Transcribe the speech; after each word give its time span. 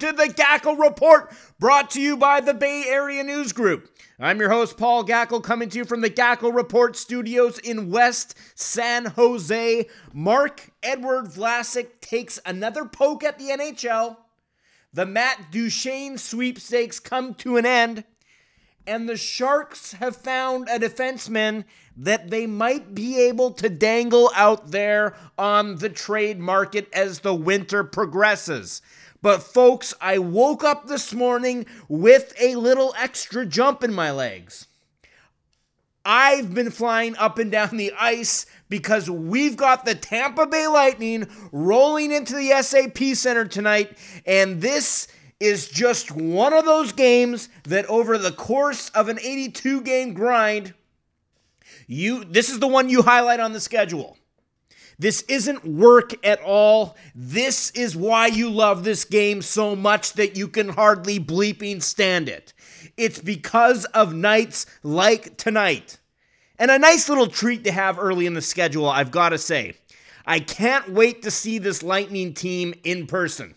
to 0.00 0.12
the 0.12 0.28
Gackle 0.28 0.78
Report, 0.78 1.30
brought 1.58 1.90
to 1.90 2.00
you 2.00 2.16
by 2.16 2.40
the 2.40 2.54
Bay 2.54 2.84
Area 2.88 3.22
News 3.22 3.52
Group. 3.52 3.90
I'm 4.18 4.40
your 4.40 4.48
host, 4.48 4.78
Paul 4.78 5.04
Gackle, 5.04 5.42
coming 5.42 5.68
to 5.68 5.78
you 5.78 5.84
from 5.84 6.00
the 6.00 6.08
Gackle 6.08 6.54
Report 6.54 6.96
studios 6.96 7.58
in 7.58 7.90
West 7.90 8.34
San 8.54 9.04
Jose. 9.04 9.86
Mark 10.14 10.70
Edward 10.82 11.26
Vlasic 11.26 12.00
takes 12.00 12.38
another 12.46 12.86
poke 12.86 13.22
at 13.22 13.38
the 13.38 13.50
NHL. 13.50 14.16
The 14.94 15.04
Matt 15.04 15.52
Duchene 15.52 16.16
sweepstakes 16.16 16.98
come 16.98 17.34
to 17.34 17.58
an 17.58 17.66
end 17.66 18.04
and 18.86 19.08
the 19.08 19.16
Sharks 19.16 19.92
have 19.92 20.16
found 20.16 20.68
a 20.68 20.78
defenseman 20.78 21.64
that 21.96 22.30
they 22.30 22.46
might 22.46 22.94
be 22.94 23.20
able 23.20 23.50
to 23.52 23.68
dangle 23.68 24.30
out 24.34 24.70
there 24.70 25.14
on 25.36 25.76
the 25.76 25.88
trade 25.88 26.40
market 26.40 26.88
as 26.92 27.20
the 27.20 27.34
winter 27.34 27.84
progresses. 27.84 28.80
But, 29.22 29.42
folks, 29.42 29.92
I 30.00 30.18
woke 30.18 30.64
up 30.64 30.86
this 30.86 31.12
morning 31.12 31.66
with 31.88 32.34
a 32.40 32.56
little 32.56 32.94
extra 32.98 33.44
jump 33.44 33.84
in 33.84 33.92
my 33.92 34.10
legs. 34.10 34.66
I've 36.04 36.54
been 36.54 36.70
flying 36.70 37.14
up 37.16 37.38
and 37.38 37.52
down 37.52 37.76
the 37.76 37.92
ice 37.98 38.46
because 38.70 39.10
we've 39.10 39.56
got 39.56 39.84
the 39.84 39.94
Tampa 39.94 40.46
Bay 40.46 40.66
Lightning 40.66 41.28
rolling 41.52 42.10
into 42.10 42.34
the 42.34 42.62
SAP 42.62 43.14
Center 43.14 43.44
tonight, 43.44 43.98
and 44.24 44.62
this 44.62 45.08
is 45.40 45.68
just 45.68 46.10
one 46.12 46.52
of 46.52 46.64
those 46.64 46.92
games 46.92 47.48
that 47.64 47.86
over 47.86 48.16
the 48.16 48.32
course 48.32 48.88
of 48.90 49.08
an 49.08 49.18
82 49.18 49.82
game 49.82 50.14
grind, 50.14 50.74
you 51.86 52.24
this 52.24 52.48
is 52.48 52.60
the 52.60 52.68
one 52.68 52.88
you 52.88 53.02
highlight 53.02 53.40
on 53.40 53.52
the 53.52 53.60
schedule. 53.60 54.16
This 55.00 55.22
isn't 55.22 55.64
work 55.64 56.14
at 56.26 56.42
all. 56.42 56.94
This 57.14 57.70
is 57.70 57.96
why 57.96 58.26
you 58.26 58.50
love 58.50 58.84
this 58.84 59.06
game 59.06 59.40
so 59.40 59.74
much 59.74 60.12
that 60.12 60.36
you 60.36 60.46
can 60.46 60.68
hardly 60.68 61.18
bleeping 61.18 61.82
stand 61.82 62.28
it. 62.28 62.52
It's 62.98 63.18
because 63.18 63.86
of 63.86 64.12
nights 64.12 64.66
like 64.82 65.38
tonight. 65.38 65.98
And 66.58 66.70
a 66.70 66.78
nice 66.78 67.08
little 67.08 67.28
treat 67.28 67.64
to 67.64 67.72
have 67.72 67.98
early 67.98 68.26
in 68.26 68.34
the 68.34 68.42
schedule, 68.42 68.86
I've 68.86 69.10
got 69.10 69.30
to 69.30 69.38
say. 69.38 69.72
I 70.26 70.38
can't 70.38 70.90
wait 70.90 71.22
to 71.22 71.30
see 71.30 71.56
this 71.56 71.82
Lightning 71.82 72.34
team 72.34 72.74
in 72.84 73.06
person. 73.06 73.54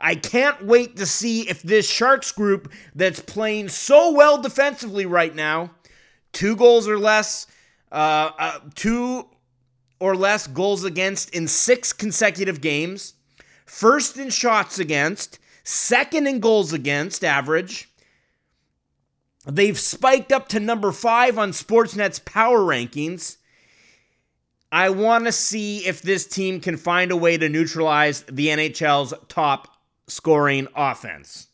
I 0.00 0.16
can't 0.16 0.64
wait 0.64 0.96
to 0.96 1.06
see 1.06 1.48
if 1.48 1.62
this 1.62 1.88
Sharks 1.88 2.32
group 2.32 2.72
that's 2.96 3.20
playing 3.20 3.68
so 3.68 4.10
well 4.12 4.42
defensively 4.42 5.06
right 5.06 5.36
now, 5.36 5.70
two 6.32 6.56
goals 6.56 6.88
or 6.88 6.98
less, 6.98 7.46
uh, 7.92 8.30
uh, 8.36 8.58
two 8.74 9.28
or 10.00 10.16
less 10.16 10.46
goals 10.46 10.84
against 10.84 11.30
in 11.30 11.48
six 11.48 11.92
consecutive 11.92 12.60
games, 12.60 13.14
first 13.66 14.16
in 14.16 14.30
shots 14.30 14.78
against, 14.78 15.38
second 15.64 16.26
in 16.26 16.40
goals 16.40 16.72
against 16.72 17.24
average. 17.24 17.90
They've 19.46 19.78
spiked 19.78 20.32
up 20.32 20.48
to 20.48 20.60
number 20.60 20.92
five 20.92 21.38
on 21.38 21.52
Sportsnet's 21.52 22.18
power 22.20 22.60
rankings. 22.60 23.38
I 24.70 24.90
want 24.90 25.24
to 25.24 25.32
see 25.32 25.86
if 25.86 26.02
this 26.02 26.26
team 26.26 26.60
can 26.60 26.76
find 26.76 27.10
a 27.10 27.16
way 27.16 27.38
to 27.38 27.48
neutralize 27.48 28.22
the 28.22 28.48
NHL's 28.48 29.14
top 29.28 29.68
scoring 30.06 30.68
offense. 30.76 31.47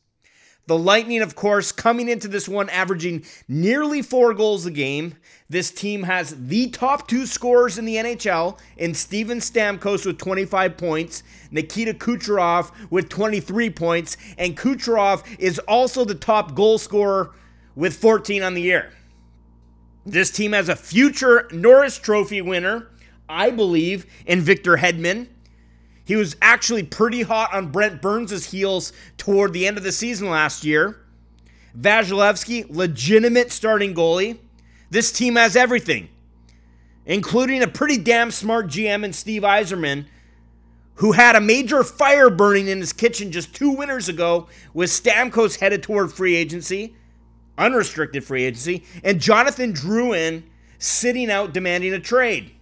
The 0.66 0.78
Lightning, 0.78 1.20
of 1.20 1.34
course, 1.34 1.72
coming 1.72 2.08
into 2.08 2.26
this 2.26 2.48
one 2.48 2.70
averaging 2.70 3.24
nearly 3.48 4.00
four 4.00 4.32
goals 4.32 4.64
a 4.64 4.70
game. 4.70 5.16
This 5.50 5.70
team 5.70 6.04
has 6.04 6.34
the 6.48 6.70
top 6.70 7.06
two 7.06 7.26
scorers 7.26 7.76
in 7.76 7.84
the 7.84 7.96
NHL 7.96 8.58
in 8.78 8.94
Steven 8.94 9.38
Stamkos 9.38 10.06
with 10.06 10.16
25 10.16 10.78
points, 10.78 11.22
Nikita 11.50 11.92
Kucherov 11.92 12.70
with 12.90 13.10
23 13.10 13.68
points, 13.70 14.16
and 14.38 14.56
Kucherov 14.56 15.22
is 15.38 15.58
also 15.60 16.02
the 16.02 16.14
top 16.14 16.54
goal 16.54 16.78
scorer 16.78 17.34
with 17.74 17.94
14 17.94 18.42
on 18.42 18.54
the 18.54 18.62
year. 18.62 18.90
This 20.06 20.30
team 20.30 20.52
has 20.52 20.70
a 20.70 20.76
future 20.76 21.46
Norris 21.52 21.98
Trophy 21.98 22.40
winner, 22.40 22.88
I 23.28 23.50
believe, 23.50 24.06
in 24.24 24.40
Victor 24.40 24.78
Hedman. 24.78 25.28
He 26.04 26.16
was 26.16 26.36
actually 26.42 26.82
pretty 26.82 27.22
hot 27.22 27.52
on 27.52 27.72
Brent 27.72 28.02
Burns' 28.02 28.46
heels 28.46 28.92
toward 29.16 29.52
the 29.52 29.66
end 29.66 29.78
of 29.78 29.84
the 29.84 29.92
season 29.92 30.28
last 30.28 30.64
year. 30.64 31.00
Vasilevskiy, 31.78 32.66
legitimate 32.70 33.50
starting 33.50 33.94
goalie. 33.94 34.38
This 34.90 35.10
team 35.10 35.36
has 35.36 35.56
everything, 35.56 36.08
including 37.06 37.62
a 37.62 37.68
pretty 37.68 37.98
damn 37.98 38.30
smart 38.30 38.68
GM 38.68 39.04
in 39.04 39.12
Steve 39.12 39.42
Yzerman, 39.42 40.06
who 40.96 41.12
had 41.12 41.34
a 41.34 41.40
major 41.40 41.82
fire 41.82 42.30
burning 42.30 42.68
in 42.68 42.78
his 42.78 42.92
kitchen 42.92 43.32
just 43.32 43.54
two 43.54 43.70
winters 43.70 44.08
ago 44.08 44.46
with 44.72 44.90
Stamkos 44.90 45.58
headed 45.58 45.82
toward 45.82 46.12
free 46.12 46.36
agency, 46.36 46.94
unrestricted 47.58 48.22
free 48.22 48.44
agency, 48.44 48.84
and 49.02 49.20
Jonathan 49.20 49.72
Drouin 49.72 50.44
sitting 50.78 51.30
out 51.30 51.52
demanding 51.52 51.94
a 51.94 51.98
trade. 51.98 52.52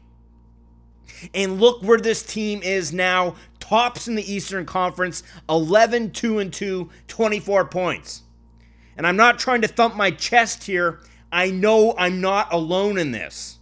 And 1.34 1.60
look 1.60 1.82
where 1.82 1.98
this 1.98 2.22
team 2.22 2.62
is 2.62 2.92
now, 2.92 3.36
tops 3.60 4.08
in 4.08 4.14
the 4.14 4.32
Eastern 4.32 4.66
Conference, 4.66 5.22
11 5.48 6.10
2 6.10 6.38
and 6.40 6.52
2, 6.52 6.90
24 7.08 7.64
points. 7.66 8.22
And 8.96 9.06
I'm 9.06 9.16
not 9.16 9.38
trying 9.38 9.62
to 9.62 9.68
thump 9.68 9.96
my 9.96 10.10
chest 10.10 10.64
here. 10.64 11.00
I 11.30 11.50
know 11.50 11.94
I'm 11.96 12.20
not 12.20 12.52
alone 12.52 12.98
in 12.98 13.12
this. 13.12 13.58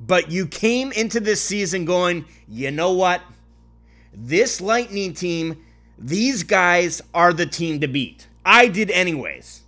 But 0.00 0.30
you 0.30 0.46
came 0.46 0.92
into 0.92 1.20
this 1.20 1.42
season 1.42 1.84
going, 1.84 2.24
you 2.48 2.70
know 2.70 2.92
what? 2.92 3.20
This 4.14 4.60
Lightning 4.60 5.12
team, 5.12 5.62
these 5.98 6.42
guys 6.42 7.02
are 7.12 7.32
the 7.32 7.46
team 7.46 7.80
to 7.80 7.88
beat. 7.88 8.26
I 8.44 8.68
did, 8.68 8.90
anyways. 8.90 9.62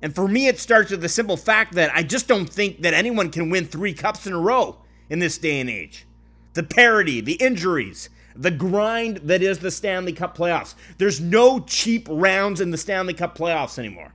And 0.00 0.14
for 0.14 0.28
me, 0.28 0.46
it 0.46 0.58
starts 0.58 0.90
with 0.90 1.00
the 1.00 1.08
simple 1.08 1.36
fact 1.36 1.74
that 1.74 1.90
I 1.94 2.02
just 2.02 2.28
don't 2.28 2.48
think 2.48 2.82
that 2.82 2.94
anyone 2.94 3.30
can 3.30 3.50
win 3.50 3.66
three 3.66 3.92
cups 3.92 4.26
in 4.26 4.32
a 4.32 4.38
row 4.38 4.78
in 5.08 5.18
this 5.18 5.38
day 5.38 5.60
and 5.60 5.70
age. 5.70 6.06
The 6.54 6.62
parity, 6.62 7.20
the 7.20 7.34
injuries, 7.34 8.08
the 8.34 8.50
grind 8.50 9.18
that 9.18 9.42
is 9.42 9.58
the 9.58 9.70
Stanley 9.70 10.12
Cup 10.12 10.36
playoffs. 10.36 10.74
There's 10.98 11.20
no 11.20 11.60
cheap 11.60 12.06
rounds 12.10 12.60
in 12.60 12.70
the 12.70 12.78
Stanley 12.78 13.14
Cup 13.14 13.36
playoffs 13.36 13.78
anymore. 13.78 14.12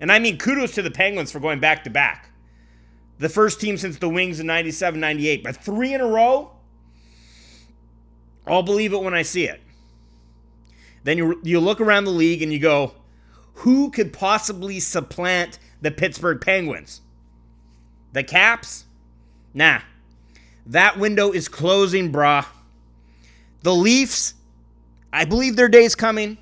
And 0.00 0.10
I 0.10 0.18
mean, 0.18 0.38
kudos 0.38 0.74
to 0.74 0.82
the 0.82 0.90
Penguins 0.90 1.30
for 1.30 1.40
going 1.40 1.60
back 1.60 1.84
to 1.84 1.90
back. 1.90 2.30
The 3.18 3.28
first 3.28 3.60
team 3.60 3.76
since 3.76 3.98
the 3.98 4.08
Wings 4.08 4.40
in 4.40 4.46
97 4.46 4.98
98, 4.98 5.44
but 5.44 5.56
three 5.56 5.94
in 5.94 6.00
a 6.00 6.06
row? 6.06 6.50
I'll 8.46 8.64
believe 8.64 8.92
it 8.92 9.02
when 9.02 9.14
I 9.14 9.22
see 9.22 9.44
it. 9.44 9.60
Then 11.04 11.18
you, 11.18 11.40
you 11.44 11.60
look 11.60 11.80
around 11.80 12.04
the 12.04 12.10
league 12.10 12.42
and 12.42 12.52
you 12.52 12.58
go, 12.58 12.94
who 13.54 13.90
could 13.90 14.12
possibly 14.12 14.80
supplant 14.80 15.58
the 15.80 15.90
Pittsburgh 15.90 16.40
Penguins? 16.40 17.00
The 18.12 18.24
Caps? 18.24 18.86
Nah, 19.54 19.80
that 20.66 20.98
window 20.98 21.32
is 21.32 21.48
closing, 21.48 22.12
brah. 22.12 22.46
The 23.62 23.74
Leafs, 23.74 24.34
I 25.12 25.24
believe 25.24 25.56
their 25.56 25.68
day's 25.68 25.94
coming, 25.94 26.38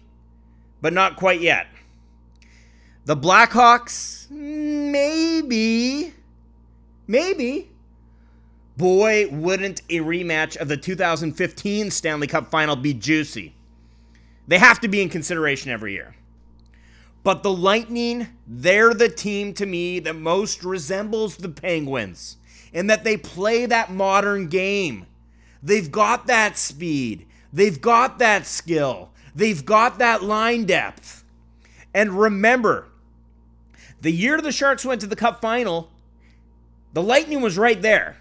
but 0.80 0.92
not 0.92 1.16
quite 1.16 1.40
yet. 1.40 1.66
The 3.04 3.16
Blackhawks, 3.16 4.30
maybe. 4.30 6.14
Maybe. 7.06 7.68
Boy, 8.76 9.28
wouldn't 9.30 9.82
a 9.90 9.98
rematch 9.98 10.56
of 10.56 10.68
the 10.68 10.76
2015 10.76 11.90
Stanley 11.90 12.26
Cup 12.26 12.50
final 12.50 12.76
be 12.76 12.94
juicy. 12.94 13.54
They 14.46 14.58
have 14.58 14.80
to 14.80 14.88
be 14.88 15.02
in 15.02 15.08
consideration 15.08 15.70
every 15.70 15.92
year. 15.92 16.14
But 17.22 17.42
the 17.42 17.52
Lightning, 17.52 18.28
they're 18.46 18.94
the 18.94 19.08
team 19.08 19.52
to 19.54 19.66
me 19.66 19.98
that 20.00 20.14
most 20.14 20.64
resembles 20.64 21.36
the 21.36 21.50
Penguins 21.50 22.38
and 22.72 22.88
that 22.90 23.04
they 23.04 23.16
play 23.16 23.66
that 23.66 23.90
modern 23.90 24.48
game. 24.48 25.06
They've 25.62 25.90
got 25.90 26.26
that 26.26 26.56
speed, 26.56 27.26
they've 27.52 27.80
got 27.80 28.18
that 28.18 28.46
skill, 28.46 29.10
they've 29.34 29.64
got 29.64 29.98
that 29.98 30.22
line 30.22 30.64
depth. 30.64 31.24
And 31.92 32.18
remember, 32.18 32.88
the 34.00 34.12
year 34.12 34.40
the 34.40 34.52
Sharks 34.52 34.84
went 34.84 35.00
to 35.02 35.06
the 35.06 35.16
Cup 35.16 35.40
final, 35.40 35.90
the 36.92 37.02
Lightning 37.02 37.40
was 37.40 37.58
right 37.58 37.80
there. 37.80 38.16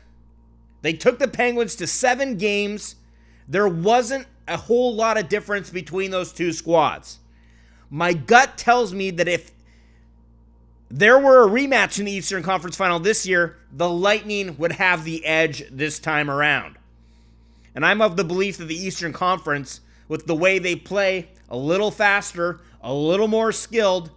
They 0.81 0.94
took 0.94 1.19
the 1.19 1.28
Penguins 1.28 1.75
to 1.75 1.88
seven 1.88 2.38
games. 2.38 2.96
There 3.48 3.68
wasn't 3.68 4.28
a 4.48 4.57
whole 4.57 4.96
lot 4.96 5.18
of 5.18 5.30
difference 5.30 5.69
between 5.69 6.12
those 6.12 6.31
two 6.31 6.51
squads. 6.54 7.19
My 7.90 8.13
gut 8.13 8.57
tells 8.57 8.94
me 8.94 9.12
that 9.12 9.28
if 9.28 9.51
there 10.89 11.19
were 11.19 11.44
a 11.44 11.50
rematch 11.50 12.00
in 12.00 12.06
the 12.06 12.12
Eastern 12.12 12.41
Conference 12.41 12.75
Final 12.75 13.00
this 13.00 13.25
year, 13.25 13.57
the 13.71 13.89
Lightning 13.89 14.57
would 14.57 14.71
have 14.74 15.03
the 15.03 15.24
edge 15.25 15.63
this 15.71 16.00
time 16.00 16.30
around. 16.30 16.77
And 17.75 17.86
I'm 17.86 18.01
of 18.01 18.18
the 18.18 18.24
belief 18.24 18.57
that 18.57 18.65
the 18.65 18.75
Eastern 18.75 19.13
Conference, 19.13 19.81
with 20.07 20.25
the 20.25 20.36
way 20.36 20.57
they 20.57 20.75
play, 20.75 21.30
a 21.50 21.57
little 21.57 21.91
faster, 21.91 22.62
a 22.81 22.94
little 22.94 23.27
more 23.27 23.51
skilled, 23.51 24.09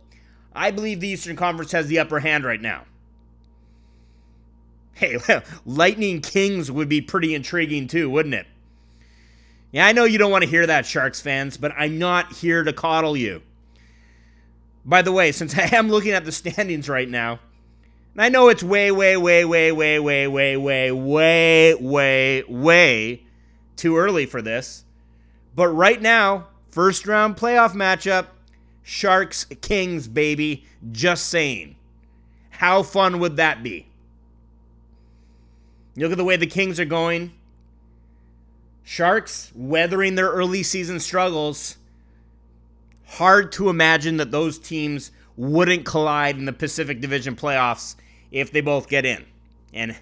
I 0.54 0.70
believe 0.70 1.00
the 1.00 1.08
Eastern 1.08 1.36
Conference 1.36 1.72
has 1.72 1.86
the 1.86 1.98
upper 1.98 2.20
hand 2.20 2.44
right 2.44 2.60
now. 2.60 2.84
Hey, 4.94 5.18
Lightning 5.66 6.20
Kings 6.20 6.70
would 6.70 6.88
be 6.88 7.00
pretty 7.00 7.34
intriguing 7.34 7.88
too, 7.88 8.10
wouldn't 8.10 8.34
it? 8.34 8.46
Yeah, 9.72 9.86
I 9.86 9.92
know 9.92 10.04
you 10.04 10.18
don't 10.18 10.30
want 10.30 10.44
to 10.44 10.50
hear 10.50 10.66
that, 10.66 10.84
Sharks 10.84 11.20
fans, 11.20 11.56
but 11.56 11.72
I'm 11.76 11.98
not 11.98 12.30
here 12.34 12.62
to 12.62 12.74
coddle 12.74 13.16
you. 13.16 13.40
By 14.84 15.02
the 15.02 15.12
way, 15.12 15.32
since 15.32 15.56
I 15.56 15.74
am 15.76 15.88
looking 15.88 16.12
at 16.12 16.24
the 16.24 16.32
standings 16.32 16.88
right 16.88 17.08
now, 17.08 17.40
and 18.14 18.22
I 18.22 18.28
know 18.28 18.48
it's 18.48 18.62
way, 18.62 18.90
way, 18.90 19.16
way, 19.16 19.44
way, 19.44 19.72
way, 19.72 19.98
way, 19.98 20.28
way, 20.28 20.56
way, 20.56 20.92
way, 20.92 21.74
way, 21.74 22.42
way 22.46 23.22
too 23.76 23.96
early 23.96 24.26
for 24.26 24.42
this. 24.42 24.84
But 25.54 25.68
right 25.68 26.00
now, 26.00 26.48
first 26.70 27.06
round 27.06 27.36
playoff 27.36 27.72
matchup, 27.72 28.26
Sharks 28.82 29.44
Kings, 29.60 30.08
baby. 30.08 30.64
Just 30.90 31.26
saying. 31.26 31.76
How 32.50 32.82
fun 32.82 33.18
would 33.20 33.36
that 33.36 33.62
be? 33.62 33.86
You 35.94 36.04
look 36.04 36.12
at 36.12 36.18
the 36.18 36.24
way 36.24 36.36
the 36.36 36.46
Kings 36.46 36.80
are 36.80 36.84
going. 36.84 37.32
Sharks 38.82 39.52
weathering 39.54 40.16
their 40.16 40.30
early 40.30 40.62
season 40.62 41.00
struggles. 41.00 41.76
Hard 43.12 43.52
to 43.52 43.68
imagine 43.68 44.16
that 44.16 44.30
those 44.30 44.58
teams 44.58 45.10
wouldn't 45.36 45.84
collide 45.84 46.38
in 46.38 46.46
the 46.46 46.52
Pacific 46.52 46.98
Division 46.98 47.36
playoffs 47.36 47.94
if 48.30 48.50
they 48.50 48.62
both 48.62 48.88
get 48.88 49.04
in. 49.04 49.22
And 49.74 49.94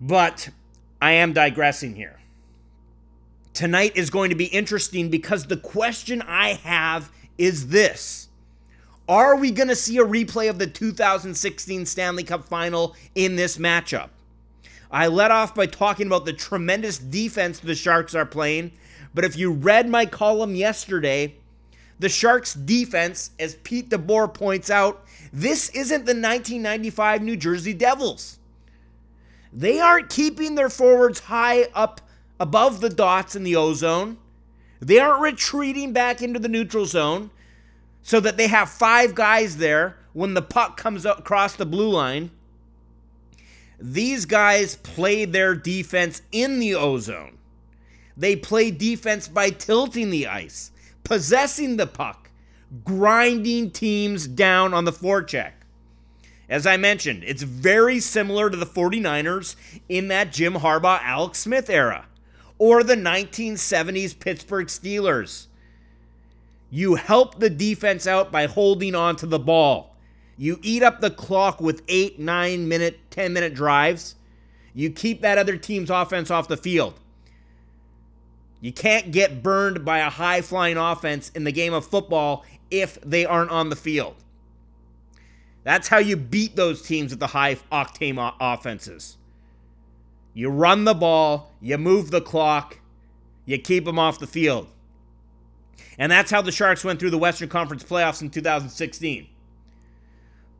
but 0.00 0.48
I 1.02 1.12
am 1.12 1.34
digressing 1.34 1.94
here. 1.94 2.18
Tonight 3.52 3.92
is 3.94 4.08
going 4.08 4.30
to 4.30 4.36
be 4.36 4.46
interesting 4.46 5.10
because 5.10 5.48
the 5.48 5.58
question 5.58 6.22
I 6.22 6.54
have 6.54 7.12
is 7.36 7.68
this. 7.68 8.28
Are 9.06 9.36
we 9.36 9.50
going 9.50 9.68
to 9.68 9.76
see 9.76 9.98
a 9.98 10.04
replay 10.04 10.48
of 10.48 10.58
the 10.58 10.66
2016 10.66 11.84
Stanley 11.84 12.24
Cup 12.24 12.44
final 12.44 12.96
in 13.16 13.36
this 13.36 13.58
matchup? 13.58 14.08
I 14.90 15.08
let 15.08 15.30
off 15.30 15.54
by 15.54 15.66
talking 15.66 16.06
about 16.06 16.24
the 16.24 16.32
tremendous 16.32 16.96
defense 16.96 17.58
the 17.58 17.74
Sharks 17.74 18.14
are 18.14 18.24
playing, 18.24 18.72
but 19.12 19.26
if 19.26 19.36
you 19.36 19.52
read 19.52 19.90
my 19.90 20.06
column 20.06 20.54
yesterday, 20.54 21.34
the 21.98 22.08
Sharks' 22.08 22.54
defense, 22.54 23.30
as 23.38 23.56
Pete 23.56 23.90
DeBoer 23.90 24.32
points 24.32 24.70
out, 24.70 25.04
this 25.32 25.68
isn't 25.70 26.06
the 26.06 26.12
1995 26.12 27.22
New 27.22 27.36
Jersey 27.36 27.74
Devils. 27.74 28.38
They 29.52 29.80
aren't 29.80 30.10
keeping 30.10 30.54
their 30.54 30.68
forwards 30.68 31.20
high 31.20 31.64
up 31.74 32.00
above 32.38 32.80
the 32.80 32.90
dots 32.90 33.34
in 33.34 33.42
the 33.42 33.56
ozone. 33.56 34.18
They 34.80 34.98
aren't 34.98 35.22
retreating 35.22 35.92
back 35.92 36.22
into 36.22 36.38
the 36.38 36.48
neutral 36.48 36.86
zone 36.86 37.30
so 38.02 38.20
that 38.20 38.36
they 38.36 38.46
have 38.46 38.70
five 38.70 39.14
guys 39.14 39.56
there 39.56 39.96
when 40.12 40.34
the 40.34 40.42
puck 40.42 40.76
comes 40.76 41.04
across 41.04 41.56
the 41.56 41.66
blue 41.66 41.90
line. 41.90 42.30
These 43.80 44.24
guys 44.24 44.76
play 44.76 45.24
their 45.24 45.54
defense 45.54 46.22
in 46.32 46.58
the 46.58 46.74
ozone. 46.74 47.38
They 48.16 48.34
play 48.34 48.70
defense 48.70 49.28
by 49.28 49.50
tilting 49.50 50.10
the 50.10 50.26
ice, 50.26 50.72
possessing 51.08 51.78
the 51.78 51.86
puck, 51.86 52.28
grinding 52.84 53.70
teams 53.70 54.28
down 54.28 54.74
on 54.74 54.84
the 54.84 54.92
forecheck. 54.92 55.52
As 56.50 56.66
I 56.66 56.76
mentioned, 56.76 57.24
it's 57.24 57.42
very 57.42 57.98
similar 57.98 58.50
to 58.50 58.56
the 58.56 58.66
49ers 58.66 59.56
in 59.88 60.08
that 60.08 60.32
Jim 60.32 60.52
Harbaugh 60.52 61.00
Alex 61.02 61.38
Smith 61.38 61.70
era 61.70 62.06
or 62.58 62.82
the 62.82 62.94
1970s 62.94 64.18
Pittsburgh 64.18 64.66
Steelers. 64.66 65.46
You 66.70 66.96
help 66.96 67.40
the 67.40 67.48
defense 67.48 68.06
out 68.06 68.30
by 68.30 68.44
holding 68.44 68.94
on 68.94 69.16
to 69.16 69.26
the 69.26 69.38
ball. 69.38 69.96
You 70.36 70.58
eat 70.62 70.82
up 70.82 71.00
the 71.00 71.10
clock 71.10 71.58
with 71.58 71.82
eight, 71.88 72.18
nine 72.18 72.68
minute, 72.68 72.98
10 73.10 73.32
minute 73.32 73.54
drives. 73.54 74.14
You 74.74 74.90
keep 74.90 75.22
that 75.22 75.38
other 75.38 75.56
team's 75.56 75.88
offense 75.88 76.30
off 76.30 76.48
the 76.48 76.58
field. 76.58 77.00
You 78.60 78.72
can't 78.72 79.12
get 79.12 79.42
burned 79.42 79.84
by 79.84 79.98
a 79.98 80.10
high 80.10 80.40
flying 80.40 80.76
offense 80.76 81.30
in 81.34 81.44
the 81.44 81.52
game 81.52 81.72
of 81.72 81.86
football 81.86 82.44
if 82.70 83.00
they 83.02 83.24
aren't 83.24 83.50
on 83.50 83.68
the 83.68 83.76
field. 83.76 84.16
That's 85.64 85.88
how 85.88 85.98
you 85.98 86.16
beat 86.16 86.56
those 86.56 86.82
teams 86.82 87.10
with 87.10 87.20
the 87.20 87.26
high 87.28 87.56
octane 87.70 88.34
offenses. 88.40 89.16
You 90.34 90.50
run 90.50 90.84
the 90.84 90.94
ball, 90.94 91.50
you 91.60 91.78
move 91.78 92.10
the 92.10 92.20
clock, 92.20 92.78
you 93.44 93.58
keep 93.58 93.84
them 93.84 93.98
off 93.98 94.18
the 94.18 94.26
field. 94.26 94.68
And 95.98 96.10
that's 96.12 96.30
how 96.30 96.42
the 96.42 96.52
Sharks 96.52 96.84
went 96.84 97.00
through 97.00 97.10
the 97.10 97.18
Western 97.18 97.48
Conference 97.48 97.82
playoffs 97.82 98.22
in 98.22 98.30
2016. 98.30 99.26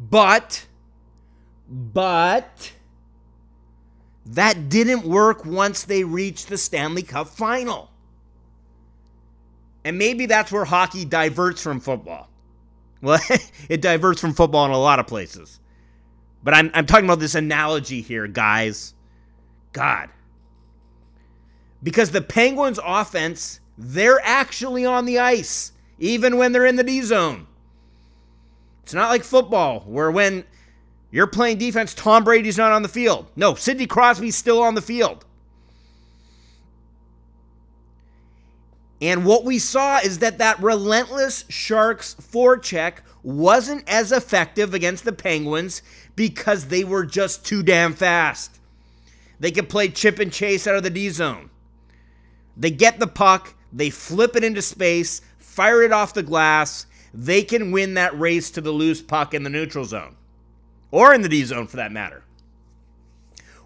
But, 0.01 0.67
but, 1.69 2.73
that 4.33 4.69
didn't 4.69 5.05
work 5.05 5.45
once 5.45 5.85
they 5.85 6.05
reached 6.05 6.49
the 6.49 6.59
Stanley 6.59 7.03
Cup 7.03 7.29
final. 7.29 7.91
And 9.85 9.97
maybe 9.97 10.27
that's 10.27 10.53
where 10.53 10.65
hockey 10.65 11.05
diverts 11.05 11.63
from 11.63 11.81
football. 11.81 12.29
Well, 13.01 13.21
it 13.69 13.81
diverts 13.81 14.21
from 14.21 14.35
football 14.35 14.65
in 14.65 14.73
a 14.73 14.77
lot 14.79 14.99
of 14.99 15.07
places. 15.07 15.61
But 16.43 16.55
I'm, 16.55 16.69
I'm 16.75 16.85
talking 16.85 17.05
about 17.05 17.21
this 17.21 17.37
analogy 17.37 18.01
here, 18.01 18.27
guys. 18.27 18.93
God. 19.73 20.09
Because 21.81 22.11
the 22.11 22.21
Penguins' 22.21 22.81
offense, 22.85 23.61
they're 23.77 24.21
actually 24.25 24.85
on 24.85 25.05
the 25.05 25.21
ice, 25.21 25.71
even 26.01 26.39
when 26.39 26.51
they're 26.51 26.67
in 26.67 26.75
the 26.75 26.83
D 26.83 27.03
zone. 27.03 27.47
It's 28.83 28.95
not 28.95 29.11
like 29.11 29.23
football, 29.23 29.85
where 29.87 30.11
when 30.11 30.45
you're 31.11 31.27
playing 31.27 31.59
defense, 31.59 31.95
Tom 31.95 32.25
Brady's 32.25 32.59
not 32.59 32.73
on 32.73 32.83
the 32.83 32.89
field. 32.89 33.27
No, 33.35 33.55
Sidney 33.55 33.87
Crosby's 33.87 34.37
still 34.37 34.63
on 34.63 34.75
the 34.75 34.83
field. 34.83 35.25
And 39.01 39.25
what 39.25 39.45
we 39.45 39.59
saw 39.59 39.99
is 39.99 40.19
that 40.19 40.39
that 40.39 40.61
relentless 40.61 41.45
Sharks 41.49 42.17
forecheck 42.21 42.95
wasn't 43.23 43.89
as 43.89 44.13
effective 44.13 44.75
against 44.75 45.05
the 45.05 45.13
Penguins 45.13 45.83
because 46.17 46.67
they 46.67 46.85
were 46.85 47.07
just 47.07 47.47
too 47.47 47.63
damn 47.63 47.95
fast. 47.95 48.59
They 49.41 49.53
can 49.53 49.67
play 49.67 49.89
chip 49.89 50.19
and 50.19 50.33
chase 50.33 50.67
out 50.67 50.75
of 50.75 50.83
the 50.83 50.91
D 50.91 51.09
zone. 51.11 51.49
They 52.57 52.73
get 52.73 52.99
the 52.99 53.07
puck, 53.07 53.55
they 53.73 53.89
flip 53.89 54.35
it 54.35 54.43
into 54.43 54.63
space, 54.63 55.21
fire 55.39 55.83
it 55.83 55.93
off 55.93 56.13
the 56.13 56.25
glass. 56.25 56.87
They 57.15 57.43
can 57.43 57.71
win 57.71 57.95
that 57.95 58.19
race 58.19 58.51
to 58.51 58.61
the 58.61 58.73
loose 58.73 59.01
puck 59.01 59.33
in 59.33 59.45
the 59.45 59.51
neutral 59.51 59.85
zone 59.85 60.17
or 60.91 61.15
in 61.15 61.23
the 61.23 61.29
D 61.29 61.45
zone 61.45 61.67
for 61.67 61.77
that 61.77 61.93
matter. 61.93 62.23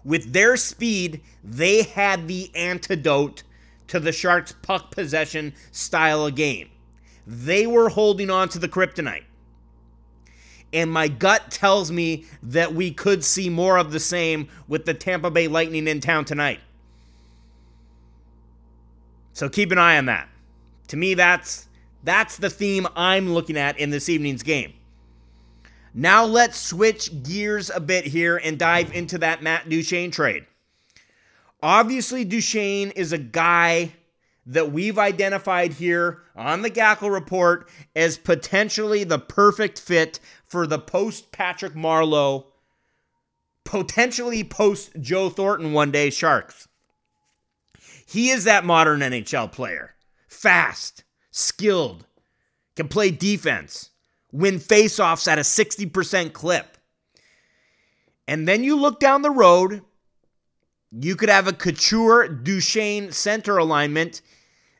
With 0.03 0.33
their 0.33 0.57
speed, 0.57 1.21
they 1.43 1.83
had 1.83 2.27
the 2.27 2.53
antidote 2.55 3.43
to 3.87 3.99
the 3.99 4.11
Sharks' 4.11 4.53
puck 4.61 4.91
possession 4.91 5.53
style 5.71 6.25
of 6.25 6.35
game. 6.35 6.69
They 7.25 7.65
were 7.65 7.89
holding 7.89 8.29
on 8.29 8.49
to 8.49 8.59
the 8.59 8.67
kryptonite 8.67 9.23
and 10.73 10.91
my 10.91 11.07
gut 11.07 11.51
tells 11.51 11.91
me 11.91 12.25
that 12.41 12.73
we 12.73 12.91
could 12.91 13.23
see 13.23 13.47
more 13.47 13.77
of 13.77 13.91
the 13.91 13.99
same 13.99 14.49
with 14.67 14.85
the 14.85 14.93
Tampa 14.93 15.29
Bay 15.29 15.47
Lightning 15.47 15.87
in 15.87 16.01
town 16.01 16.25
tonight. 16.25 16.59
So 19.33 19.47
keep 19.47 19.71
an 19.71 19.77
eye 19.77 19.97
on 19.97 20.07
that. 20.07 20.27
To 20.87 20.97
me 20.97 21.13
that's 21.13 21.67
that's 22.03 22.37
the 22.37 22.49
theme 22.49 22.87
I'm 22.95 23.33
looking 23.33 23.55
at 23.55 23.79
in 23.79 23.91
this 23.91 24.09
evening's 24.09 24.43
game. 24.43 24.73
Now 25.93 26.25
let's 26.25 26.57
switch 26.57 27.23
gears 27.23 27.69
a 27.69 27.79
bit 27.79 28.05
here 28.05 28.37
and 28.37 28.57
dive 28.57 28.91
into 28.93 29.19
that 29.19 29.43
Matt 29.43 29.69
Duchene 29.69 30.11
trade. 30.11 30.45
Obviously 31.61 32.25
Duchene 32.25 32.91
is 32.91 33.13
a 33.13 33.17
guy 33.17 33.93
that 34.45 34.71
we've 34.71 34.99
identified 34.99 35.73
here 35.73 36.21
on 36.35 36.61
the 36.61 36.71
Gackle 36.71 37.13
report 37.13 37.69
as 37.95 38.17
potentially 38.17 39.03
the 39.03 39.19
perfect 39.19 39.79
fit 39.79 40.19
for 40.45 40.67
the 40.67 40.79
post 40.79 41.31
Patrick 41.31 41.73
Marleau, 41.73 42.45
potentially 43.63 44.43
post 44.43 44.91
Joe 44.99 45.29
Thornton 45.29 45.73
one 45.73 45.91
day 45.91 46.09
Sharks. 46.09 46.67
He 48.05 48.29
is 48.29 48.43
that 48.43 48.65
modern 48.65 48.99
NHL 48.99 49.51
player. 49.51 49.95
Fast, 50.27 51.03
skilled, 51.31 52.05
can 52.75 52.87
play 52.87 53.11
defense, 53.11 53.91
win 54.33 54.59
faceoffs 54.59 55.29
at 55.29 55.37
a 55.37 55.41
60% 55.41 56.33
clip. 56.33 56.77
And 58.27 58.45
then 58.45 58.65
you 58.65 58.75
look 58.75 58.99
down 58.99 59.21
the 59.21 59.31
road 59.31 59.83
you 60.93 61.15
could 61.15 61.29
have 61.29 61.47
a 61.47 61.53
Couture 61.53 62.27
Duchene 62.27 63.11
center 63.11 63.57
alignment 63.57 64.21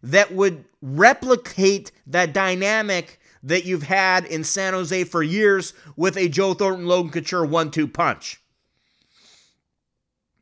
that 0.03 0.33
would 0.33 0.65
replicate 0.81 1.91
that 2.07 2.33
dynamic 2.33 3.19
that 3.41 3.65
you've 3.65 3.83
had 3.83 4.25
in 4.25 4.43
San 4.43 4.73
Jose 4.73 5.03
for 5.05 5.23
years 5.23 5.73
with 5.95 6.15
a 6.17 6.29
Joe 6.29 6.53
Thornton 6.53 6.85
Logan 6.85 7.11
Couture 7.11 7.45
one 7.45 7.71
two 7.71 7.87
punch. 7.87 8.39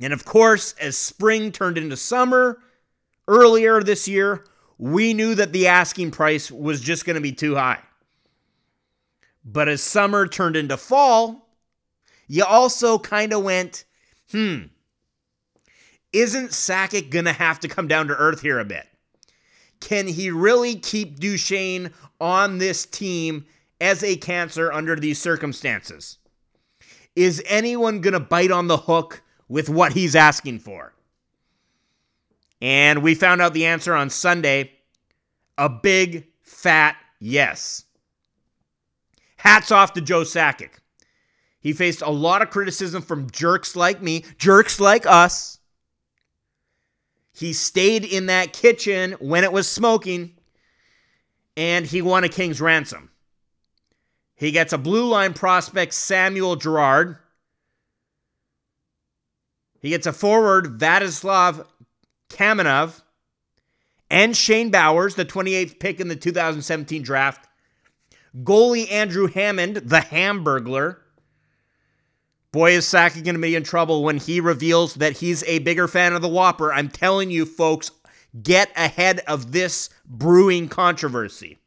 And 0.01 0.13
of 0.13 0.25
course, 0.25 0.73
as 0.79 0.97
spring 0.97 1.51
turned 1.51 1.77
into 1.77 1.95
summer 1.95 2.59
earlier 3.27 3.81
this 3.81 4.07
year, 4.07 4.43
we 4.77 5.13
knew 5.13 5.35
that 5.35 5.53
the 5.53 5.67
asking 5.67 6.11
price 6.11 6.51
was 6.51 6.81
just 6.81 7.05
going 7.05 7.15
to 7.15 7.21
be 7.21 7.31
too 7.31 7.55
high. 7.55 7.79
But 9.43 9.67
as 9.67 9.81
summer 9.81 10.27
turned 10.27 10.55
into 10.55 10.77
fall, 10.77 11.49
you 12.27 12.43
also 12.43 12.99
kind 12.99 13.33
of 13.33 13.43
went, 13.43 13.85
Hmm. 14.31 14.63
Isn't 16.13 16.51
Sakic 16.51 17.09
going 17.09 17.25
to 17.25 17.33
have 17.33 17.59
to 17.61 17.67
come 17.67 17.87
down 17.87 18.07
to 18.07 18.15
earth 18.15 18.41
here 18.41 18.59
a 18.59 18.65
bit? 18.65 18.87
Can 19.79 20.07
he 20.07 20.29
really 20.29 20.75
keep 20.75 21.19
Duchene 21.19 21.91
on 22.19 22.57
this 22.57 22.85
team 22.85 23.45
as 23.79 24.03
a 24.03 24.15
cancer 24.15 24.71
under 24.71 24.95
these 24.95 25.19
circumstances? 25.19 26.17
Is 27.15 27.43
anyone 27.47 28.01
going 28.01 28.13
to 28.13 28.19
bite 28.19 28.51
on 28.51 28.67
the 28.67 28.77
hook 28.77 29.21
with 29.47 29.69
what 29.69 29.93
he's 29.93 30.15
asking 30.15 30.59
for? 30.59 30.93
And 32.61 33.01
we 33.01 33.15
found 33.15 33.41
out 33.41 33.53
the 33.53 33.65
answer 33.65 33.95
on 33.95 34.09
Sunday 34.09 34.71
a 35.57 35.67
big, 35.67 36.27
fat 36.41 36.95
yes. 37.19 37.85
Hats 39.41 39.71
off 39.71 39.93
to 39.93 40.01
Joe 40.01 40.21
Sakic. 40.21 40.69
He 41.59 41.73
faced 41.73 42.03
a 42.03 42.11
lot 42.11 42.43
of 42.43 42.51
criticism 42.51 43.01
from 43.01 43.31
jerks 43.31 43.75
like 43.75 43.99
me, 43.99 44.23
jerks 44.37 44.79
like 44.79 45.07
us. 45.07 45.57
He 47.33 47.51
stayed 47.51 48.05
in 48.05 48.27
that 48.27 48.53
kitchen 48.53 49.13
when 49.13 49.43
it 49.43 49.51
was 49.51 49.67
smoking, 49.67 50.37
and 51.57 51.87
he 51.87 52.03
won 52.03 52.23
a 52.23 52.29
king's 52.29 52.61
ransom. 52.61 53.09
He 54.35 54.51
gets 54.51 54.73
a 54.73 54.77
blue 54.77 55.07
line 55.07 55.33
prospect, 55.33 55.95
Samuel 55.95 56.55
Girard. 56.55 57.17
He 59.79 59.89
gets 59.89 60.05
a 60.05 60.13
forward, 60.13 60.77
Vladislav 60.77 61.65
Kamenev, 62.29 63.01
and 64.07 64.37
Shane 64.37 64.69
Bowers, 64.69 65.15
the 65.15 65.25
28th 65.25 65.79
pick 65.79 65.99
in 65.99 66.09
the 66.09 66.15
2017 66.15 67.01
draft. 67.01 67.47
Goalie 68.35 68.91
Andrew 68.91 69.27
Hammond, 69.27 69.77
the 69.77 69.99
Hamburglar. 69.99 70.97
Boy, 72.51 72.71
is 72.71 72.85
Sakic 72.85 73.23
going 73.23 73.35
to 73.35 73.41
be 73.41 73.55
in 73.55 73.63
trouble 73.63 74.03
when 74.03 74.17
he 74.17 74.41
reveals 74.41 74.95
that 74.95 75.17
he's 75.17 75.43
a 75.43 75.59
bigger 75.59 75.87
fan 75.87 76.13
of 76.13 76.21
the 76.21 76.27
Whopper. 76.27 76.73
I'm 76.73 76.89
telling 76.89 77.31
you, 77.31 77.45
folks, 77.45 77.91
get 78.41 78.71
ahead 78.75 79.21
of 79.27 79.51
this 79.51 79.89
brewing 80.05 80.67
controversy. 80.67 81.59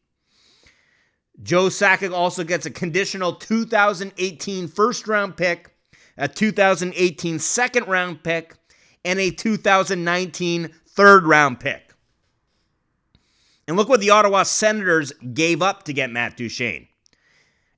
Joe 1.43 1.67
Sakic 1.67 2.13
also 2.13 2.45
gets 2.45 2.67
a 2.67 2.71
conditional 2.71 3.35
2018 3.35 4.69
first 4.69 5.09
round 5.09 5.37
pick, 5.37 5.75
a 6.17 6.29
2018 6.29 7.39
second 7.39 7.89
round 7.89 8.23
pick, 8.23 8.55
and 9.05 9.19
a 9.19 9.31
2019 9.31 10.71
third 10.87 11.27
round 11.27 11.61
pick. 11.61 11.84
And 13.67 13.77
look 13.77 13.89
what 13.89 14.01
the 14.01 14.11
Ottawa 14.11 14.43
Senators 14.43 15.13
gave 15.33 15.63
up 15.63 15.85
to 15.85 15.93
get 15.93 16.11
Matt 16.11 16.37
Duchene 16.37 16.89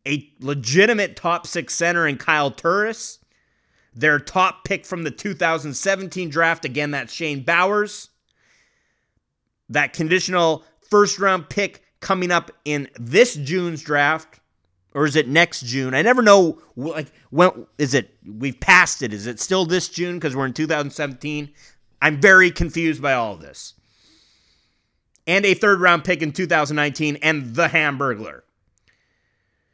a 0.07 0.33
legitimate 0.41 1.17
top 1.17 1.47
six 1.47 1.75
center 1.75 2.07
in 2.07 2.17
Kyle 2.17 2.51
Turris. 2.51 3.19
Their 3.95 4.19
top 4.19 4.65
pick 4.65 4.87
from 4.87 5.05
the 5.05 5.11
2017 5.11 6.29
draft, 6.29 6.65
again, 6.65 6.91
that's 6.93 7.13
Shane 7.13 7.43
Bowers. 7.43 8.11
That 9.69 9.93
conditional 9.93 10.65
first 10.91 11.19
round 11.19 11.49
pick 11.49 11.83
coming 12.01 12.31
up 12.31 12.53
in 12.65 12.89
this 13.01 13.35
June's 13.35 13.83
draft, 13.83 14.39
or 14.95 15.07
is 15.07 15.17
it 15.17 15.29
next 15.29 15.63
June? 15.63 15.95
I 15.95 16.03
never 16.03 16.23
know. 16.23 16.61
Like, 16.77 17.11
when 17.31 17.67
is 17.79 17.95
it? 17.95 18.15
We've 18.25 18.61
passed 18.61 19.03
it. 19.03 19.13
Is 19.13 19.27
it 19.27 19.41
still 19.41 19.65
this 19.65 19.89
June 19.89 20.17
because 20.17 20.37
we're 20.37 20.47
in 20.47 20.53
2017? 20.53 21.51
I'm 22.03 22.21
very 22.21 22.51
confused 22.51 23.01
by 23.01 23.15
all 23.15 23.35
of 23.35 23.41
this. 23.41 23.75
And 25.27 25.45
a 25.45 25.55
third 25.55 25.81
round 25.81 26.05
pick 26.05 26.23
in 26.23 26.33
2019 26.33 27.17
and 27.23 27.55
the 27.55 27.69
Hamburglar. 27.69 28.43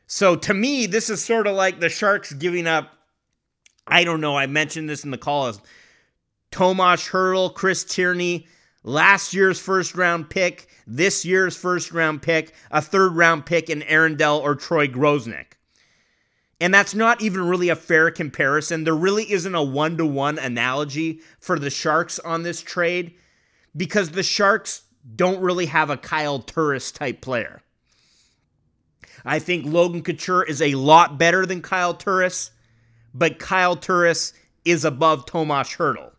So 0.07 0.37
to 0.37 0.55
me, 0.55 0.87
this 0.87 1.09
is 1.11 1.25
sort 1.25 1.47
of 1.47 1.57
like 1.57 1.81
the 1.81 1.89
Sharks 1.89 2.33
giving 2.33 2.67
up. 2.67 2.93
I 3.87 4.05
don't 4.05 4.21
know. 4.21 4.37
I 4.37 4.47
mentioned 4.47 4.89
this 4.89 5.05
in 5.05 5.11
the 5.11 5.19
call. 5.19 5.53
Tomas 6.51 7.09
Hertl, 7.09 7.53
Chris 7.53 7.83
Tierney, 7.83 8.47
last 8.85 9.33
year's 9.35 9.59
first 9.59 9.95
round 9.95 10.29
pick, 10.29 10.69
this 10.87 11.25
year's 11.25 11.57
first 11.57 11.93
round 11.93 12.23
pick, 12.23 12.55
a 12.71 12.83
third 12.83 13.13
round 13.15 13.47
pick 13.47 13.71
in 13.71 13.83
Aaron 13.85 14.17
Dell 14.17 14.39
or 14.39 14.55
Troy 14.55 14.87
Grosenick. 14.87 15.57
And 16.61 16.73
that's 16.73 16.95
not 16.95 17.21
even 17.23 17.49
really 17.49 17.71
a 17.71 17.77
fair 17.77 18.11
comparison. 18.11 18.85
There 18.85 18.95
really 18.95 19.33
isn't 19.33 19.55
a 19.55 19.63
one 19.63 19.97
to 19.97 20.07
one 20.07 20.39
analogy 20.39 21.21
for 21.41 21.59
the 21.59 21.71
Sharks 21.71 22.21
on 22.21 22.45
this 22.45 22.61
trade 22.61 23.15
because 23.77 24.11
the 24.11 24.23
Sharks 24.23 24.83
don't 25.17 25.41
really 25.41 25.67
have 25.67 25.91
a 25.91 25.97
Kyle 25.97 26.39
Turris 26.39 26.93
type 26.93 27.21
player. 27.21 27.63
I 29.25 29.39
think 29.39 29.67
Logan 29.67 30.03
Couture 30.03 30.43
is 30.43 30.61
a 30.61 30.75
lot 30.75 31.19
better 31.19 31.47
than 31.47 31.63
Kyle 31.63 31.95
Turris, 31.95 32.51
but 33.15 33.39
Kyle 33.39 33.77
Turris 33.77 34.33
is 34.65 34.85
above 34.85 35.27
Tomas 35.27 35.77
Hertl. 35.77 36.11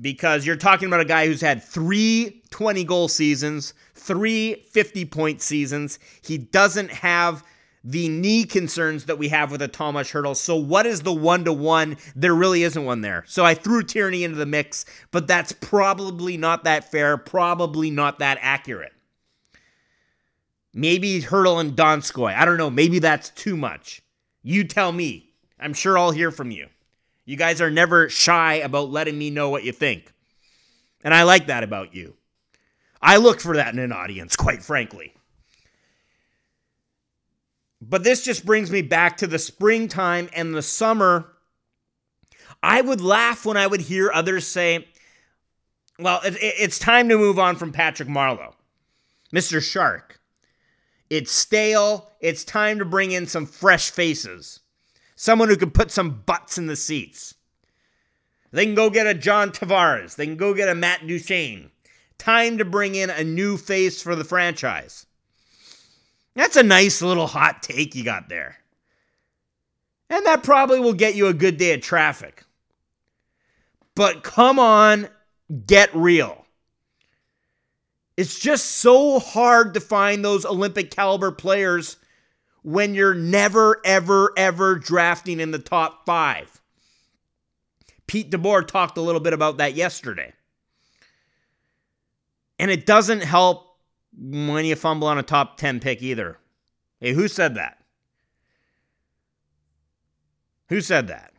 Because 0.00 0.46
you're 0.46 0.56
talking 0.56 0.88
about 0.88 1.00
a 1.00 1.04
guy 1.04 1.26
who's 1.26 1.40
had 1.40 1.62
three 1.62 2.42
20 2.50 2.84
goal 2.84 3.08
seasons, 3.08 3.74
three 3.94 4.64
50 4.70 5.04
point 5.04 5.40
seasons. 5.40 5.98
He 6.22 6.38
doesn't 6.38 6.90
have 6.90 7.44
the 7.84 8.08
knee 8.08 8.44
concerns 8.44 9.04
that 9.04 9.18
we 9.18 9.28
have 9.28 9.50
with 9.50 9.60
a 9.60 9.68
Tomas 9.68 10.10
Hertl. 10.10 10.34
So, 10.34 10.56
what 10.56 10.86
is 10.86 11.02
the 11.02 11.12
one 11.12 11.44
to 11.44 11.52
one? 11.52 11.98
There 12.16 12.34
really 12.34 12.62
isn't 12.62 12.84
one 12.84 13.02
there. 13.02 13.24
So, 13.26 13.44
I 13.44 13.54
threw 13.54 13.82
Tierney 13.82 14.24
into 14.24 14.38
the 14.38 14.46
mix, 14.46 14.86
but 15.10 15.26
that's 15.26 15.52
probably 15.52 16.38
not 16.38 16.64
that 16.64 16.90
fair, 16.90 17.18
probably 17.18 17.90
not 17.90 18.18
that 18.20 18.38
accurate. 18.40 18.92
Maybe 20.72 21.20
Hertl 21.20 21.60
and 21.60 21.76
Donskoy. 21.76 22.34
I 22.34 22.44
don't 22.44 22.56
know. 22.56 22.70
Maybe 22.70 22.98
that's 22.98 23.30
too 23.30 23.56
much. 23.56 24.02
You 24.42 24.64
tell 24.64 24.90
me. 24.90 25.30
I'm 25.60 25.72
sure 25.72 25.96
I'll 25.96 26.10
hear 26.10 26.32
from 26.32 26.50
you. 26.50 26.66
You 27.24 27.36
guys 27.36 27.60
are 27.60 27.70
never 27.70 28.08
shy 28.08 28.54
about 28.54 28.90
letting 28.90 29.16
me 29.16 29.30
know 29.30 29.50
what 29.50 29.62
you 29.64 29.72
think. 29.72 30.12
And 31.04 31.14
I 31.14 31.22
like 31.22 31.46
that 31.46 31.62
about 31.62 31.94
you. 31.94 32.16
I 33.00 33.18
look 33.18 33.40
for 33.40 33.56
that 33.56 33.72
in 33.72 33.78
an 33.78 33.92
audience, 33.92 34.34
quite 34.36 34.62
frankly. 34.62 35.14
But 37.88 38.02
this 38.04 38.24
just 38.24 38.46
brings 38.46 38.70
me 38.70 38.82
back 38.82 39.18
to 39.18 39.26
the 39.26 39.38
springtime 39.38 40.30
and 40.34 40.54
the 40.54 40.62
summer. 40.62 41.32
I 42.62 42.80
would 42.80 43.00
laugh 43.00 43.44
when 43.44 43.56
I 43.56 43.66
would 43.66 43.82
hear 43.82 44.10
others 44.12 44.46
say, 44.46 44.88
well, 45.98 46.20
it's 46.24 46.78
time 46.78 47.08
to 47.08 47.18
move 47.18 47.38
on 47.38 47.56
from 47.56 47.72
Patrick 47.72 48.08
Marleau, 48.08 48.54
Mr. 49.32 49.62
Shark. 49.62 50.20
It's 51.10 51.30
stale. 51.30 52.10
It's 52.20 52.42
time 52.42 52.78
to 52.78 52.84
bring 52.84 53.12
in 53.12 53.26
some 53.26 53.46
fresh 53.46 53.90
faces. 53.90 54.60
Someone 55.14 55.48
who 55.48 55.56
can 55.56 55.70
put 55.70 55.90
some 55.90 56.22
butts 56.26 56.58
in 56.58 56.66
the 56.66 56.76
seats. 56.76 57.34
They 58.50 58.64
can 58.64 58.74
go 58.74 58.88
get 58.88 59.06
a 59.06 59.14
John 59.14 59.50
Tavares. 59.50 60.16
They 60.16 60.26
can 60.26 60.36
go 60.36 60.54
get 60.54 60.68
a 60.68 60.74
Matt 60.74 61.06
Duchene. 61.06 61.70
Time 62.18 62.58
to 62.58 62.64
bring 62.64 62.94
in 62.94 63.10
a 63.10 63.22
new 63.22 63.56
face 63.56 64.00
for 64.00 64.16
the 64.16 64.24
franchise. 64.24 65.06
That's 66.34 66.56
a 66.56 66.62
nice 66.62 67.00
little 67.00 67.26
hot 67.26 67.62
take 67.62 67.94
you 67.94 68.04
got 68.04 68.28
there. 68.28 68.56
And 70.10 70.26
that 70.26 70.42
probably 70.42 70.80
will 70.80 70.92
get 70.92 71.14
you 71.14 71.28
a 71.28 71.34
good 71.34 71.56
day 71.56 71.74
of 71.74 71.80
traffic. 71.80 72.44
But 73.94 74.22
come 74.22 74.58
on, 74.58 75.08
get 75.66 75.94
real. 75.94 76.44
It's 78.16 78.38
just 78.38 78.66
so 78.66 79.18
hard 79.18 79.74
to 79.74 79.80
find 79.80 80.24
those 80.24 80.44
Olympic 80.44 80.90
caliber 80.90 81.32
players 81.32 81.96
when 82.62 82.94
you're 82.94 83.14
never, 83.14 83.80
ever, 83.84 84.32
ever 84.36 84.76
drafting 84.76 85.40
in 85.40 85.50
the 85.50 85.58
top 85.58 86.06
five. 86.06 86.60
Pete 88.06 88.30
DeBoer 88.30 88.66
talked 88.66 88.98
a 88.98 89.02
little 89.02 89.20
bit 89.20 89.32
about 89.32 89.58
that 89.58 89.74
yesterday. 89.74 90.32
And 92.58 92.70
it 92.70 92.86
doesn't 92.86 93.22
help 93.22 93.63
when 94.18 94.64
you 94.64 94.76
fumble 94.76 95.08
on 95.08 95.18
a 95.18 95.22
top 95.22 95.56
10 95.56 95.80
pick 95.80 96.02
either. 96.02 96.38
Hey, 97.00 97.12
who 97.12 97.28
said 97.28 97.54
that? 97.56 97.78
Who 100.68 100.80
said 100.80 101.08
that? 101.08 101.32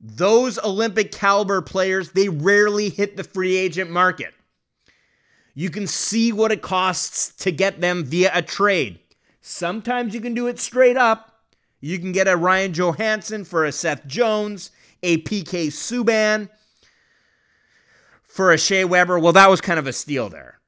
Those 0.00 0.58
Olympic 0.58 1.12
caliber 1.12 1.62
players, 1.62 2.10
they 2.10 2.28
rarely 2.28 2.88
hit 2.88 3.16
the 3.16 3.24
free 3.24 3.56
agent 3.56 3.90
market. 3.90 4.34
You 5.54 5.70
can 5.70 5.86
see 5.86 6.32
what 6.32 6.50
it 6.50 6.62
costs 6.62 7.34
to 7.44 7.52
get 7.52 7.80
them 7.80 8.04
via 8.04 8.30
a 8.34 8.42
trade. 8.42 8.98
Sometimes 9.40 10.14
you 10.14 10.20
can 10.20 10.34
do 10.34 10.46
it 10.46 10.58
straight 10.58 10.96
up. 10.96 11.44
You 11.80 11.98
can 11.98 12.12
get 12.12 12.28
a 12.28 12.36
Ryan 12.36 12.72
Johansen 12.72 13.44
for 13.44 13.64
a 13.64 13.72
Seth 13.72 14.06
Jones, 14.06 14.70
a 15.02 15.18
PK 15.18 15.66
Subban 15.66 16.48
for 18.32 18.50
a 18.50 18.58
Shea 18.58 18.86
Weber. 18.86 19.18
Well, 19.18 19.34
that 19.34 19.50
was 19.50 19.60
kind 19.60 19.78
of 19.78 19.86
a 19.86 19.92
steal 19.92 20.30
there. 20.30 20.58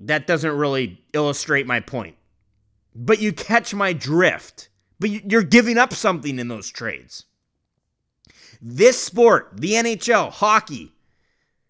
That 0.00 0.26
doesn't 0.26 0.56
really 0.56 1.02
illustrate 1.12 1.66
my 1.66 1.80
point. 1.80 2.16
But 2.94 3.20
you 3.20 3.32
catch 3.32 3.74
my 3.74 3.92
drift. 3.92 4.70
But 4.98 5.30
you're 5.30 5.42
giving 5.42 5.76
up 5.76 5.92
something 5.92 6.38
in 6.38 6.48
those 6.48 6.70
trades. 6.70 7.26
This 8.62 8.98
sport, 8.98 9.50
the 9.54 9.72
NHL, 9.72 10.30
hockey, 10.30 10.92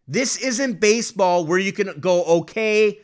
this 0.07 0.37
isn't 0.37 0.81
baseball 0.81 1.45
where 1.45 1.59
you 1.59 1.73
can 1.73 1.99
go, 1.99 2.25
okay, 2.25 3.01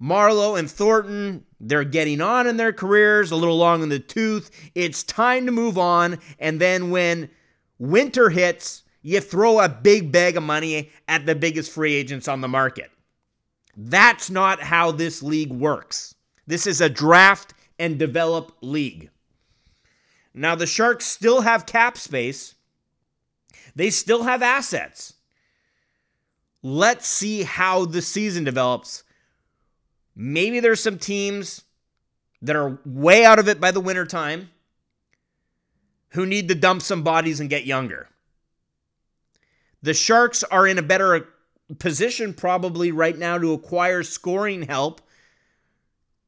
Marleau 0.00 0.58
and 0.58 0.70
Thornton, 0.70 1.44
they're 1.60 1.84
getting 1.84 2.22
on 2.22 2.46
in 2.46 2.56
their 2.56 2.72
careers, 2.72 3.30
a 3.30 3.36
little 3.36 3.56
long 3.56 3.82
in 3.82 3.90
the 3.90 3.98
tooth. 3.98 4.50
It's 4.74 5.02
time 5.02 5.44
to 5.44 5.52
move 5.52 5.76
on. 5.76 6.18
And 6.38 6.58
then 6.58 6.90
when 6.90 7.30
winter 7.78 8.30
hits, 8.30 8.82
you 9.06 9.20
throw 9.20 9.60
a 9.60 9.68
big 9.68 10.10
bag 10.10 10.36
of 10.36 10.42
money 10.42 10.90
at 11.06 11.26
the 11.26 11.36
biggest 11.36 11.70
free 11.70 11.94
agents 11.94 12.26
on 12.26 12.40
the 12.40 12.48
market. 12.48 12.90
That's 13.76 14.30
not 14.30 14.60
how 14.60 14.90
this 14.90 15.22
league 15.22 15.52
works. 15.52 16.16
This 16.48 16.66
is 16.66 16.80
a 16.80 16.90
draft 16.90 17.54
and 17.78 18.00
develop 18.00 18.56
league. 18.62 19.10
Now, 20.34 20.56
the 20.56 20.66
Sharks 20.66 21.06
still 21.06 21.42
have 21.42 21.66
cap 21.66 21.96
space, 21.96 22.56
they 23.76 23.90
still 23.90 24.24
have 24.24 24.42
assets. 24.42 25.14
Let's 26.64 27.06
see 27.06 27.44
how 27.44 27.84
the 27.84 28.02
season 28.02 28.42
develops. 28.42 29.04
Maybe 30.16 30.58
there's 30.58 30.82
some 30.82 30.98
teams 30.98 31.62
that 32.42 32.56
are 32.56 32.80
way 32.84 33.24
out 33.24 33.38
of 33.38 33.46
it 33.46 33.60
by 33.60 33.70
the 33.70 33.80
wintertime 33.80 34.50
who 36.08 36.26
need 36.26 36.48
to 36.48 36.56
dump 36.56 36.82
some 36.82 37.04
bodies 37.04 37.38
and 37.38 37.48
get 37.48 37.66
younger. 37.66 38.08
The 39.86 39.94
Sharks 39.94 40.42
are 40.42 40.66
in 40.66 40.78
a 40.78 40.82
better 40.82 41.14
uh, 41.14 41.20
position 41.78 42.34
probably 42.34 42.90
right 42.90 43.16
now 43.16 43.38
to 43.38 43.52
acquire 43.52 44.02
scoring 44.02 44.62
help 44.62 45.00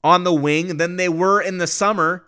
on 0.05 0.23
the 0.23 0.33
wing 0.33 0.77
than 0.77 0.95
they 0.95 1.09
were 1.09 1.41
in 1.41 1.59
the 1.59 1.67
summer 1.67 2.25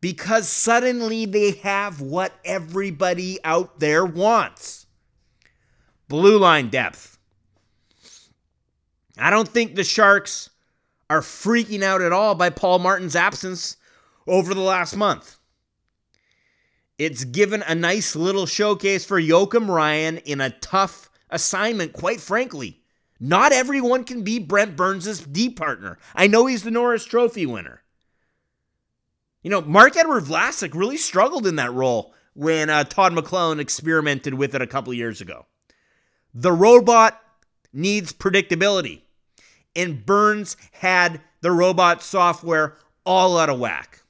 because 0.00 0.48
suddenly 0.48 1.26
they 1.26 1.50
have 1.64 2.00
what 2.00 2.32
everybody 2.44 3.40
out 3.42 3.80
there 3.80 4.06
wants 4.06 4.86
blue 6.06 6.38
line 6.38 6.68
depth. 6.68 7.18
I 9.18 9.30
don't 9.30 9.48
think 9.48 9.74
the 9.74 9.82
Sharks 9.82 10.50
are 11.10 11.20
freaking 11.20 11.82
out 11.82 12.00
at 12.00 12.12
all 12.12 12.36
by 12.36 12.50
Paul 12.50 12.78
Martin's 12.78 13.16
absence 13.16 13.76
over 14.28 14.54
the 14.54 14.60
last 14.60 14.96
month. 14.96 15.37
It's 16.98 17.22
given 17.24 17.62
a 17.62 17.76
nice 17.76 18.16
little 18.16 18.44
showcase 18.44 19.04
for 19.04 19.20
Joakim 19.20 19.68
Ryan 19.68 20.18
in 20.18 20.40
a 20.40 20.50
tough 20.50 21.08
assignment, 21.30 21.92
quite 21.92 22.20
frankly. 22.20 22.82
Not 23.20 23.52
everyone 23.52 24.04
can 24.04 24.22
be 24.22 24.38
Brent 24.38 24.76
Burns' 24.76 25.20
D 25.20 25.48
partner. 25.48 25.98
I 26.14 26.26
know 26.26 26.46
he's 26.46 26.64
the 26.64 26.70
Norris 26.72 27.04
Trophy 27.04 27.46
winner. 27.46 27.82
You 29.42 29.50
know, 29.50 29.60
Mark 29.60 29.96
Edward 29.96 30.24
Vlasic 30.24 30.74
really 30.74 30.96
struggled 30.96 31.46
in 31.46 31.56
that 31.56 31.72
role 31.72 32.14
when 32.34 32.70
uh, 32.70 32.84
Todd 32.84 33.12
McLellan 33.12 33.60
experimented 33.60 34.34
with 34.34 34.54
it 34.54 34.62
a 34.62 34.66
couple 34.66 34.92
years 34.92 35.20
ago. 35.20 35.46
The 36.34 36.52
robot 36.52 37.20
needs 37.72 38.12
predictability, 38.12 39.02
and 39.74 40.04
Burns 40.04 40.56
had 40.72 41.20
the 41.40 41.52
robot 41.52 42.02
software 42.02 42.76
all 43.04 43.38
out 43.38 43.48
of 43.48 43.58
whack. 43.58 44.02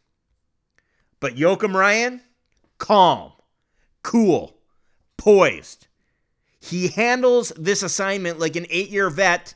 But 1.21 1.37
Joakim 1.37 1.75
Ryan, 1.75 2.23
calm, 2.79 3.33
cool, 4.03 4.59
poised. 5.17 5.87
He 6.61 6.89
handles 6.89 7.53
this 7.57 7.83
assignment 7.83 8.39
like 8.39 8.57
an 8.57 8.67
eight 8.71 8.89
year 8.89 9.11
vet, 9.11 9.55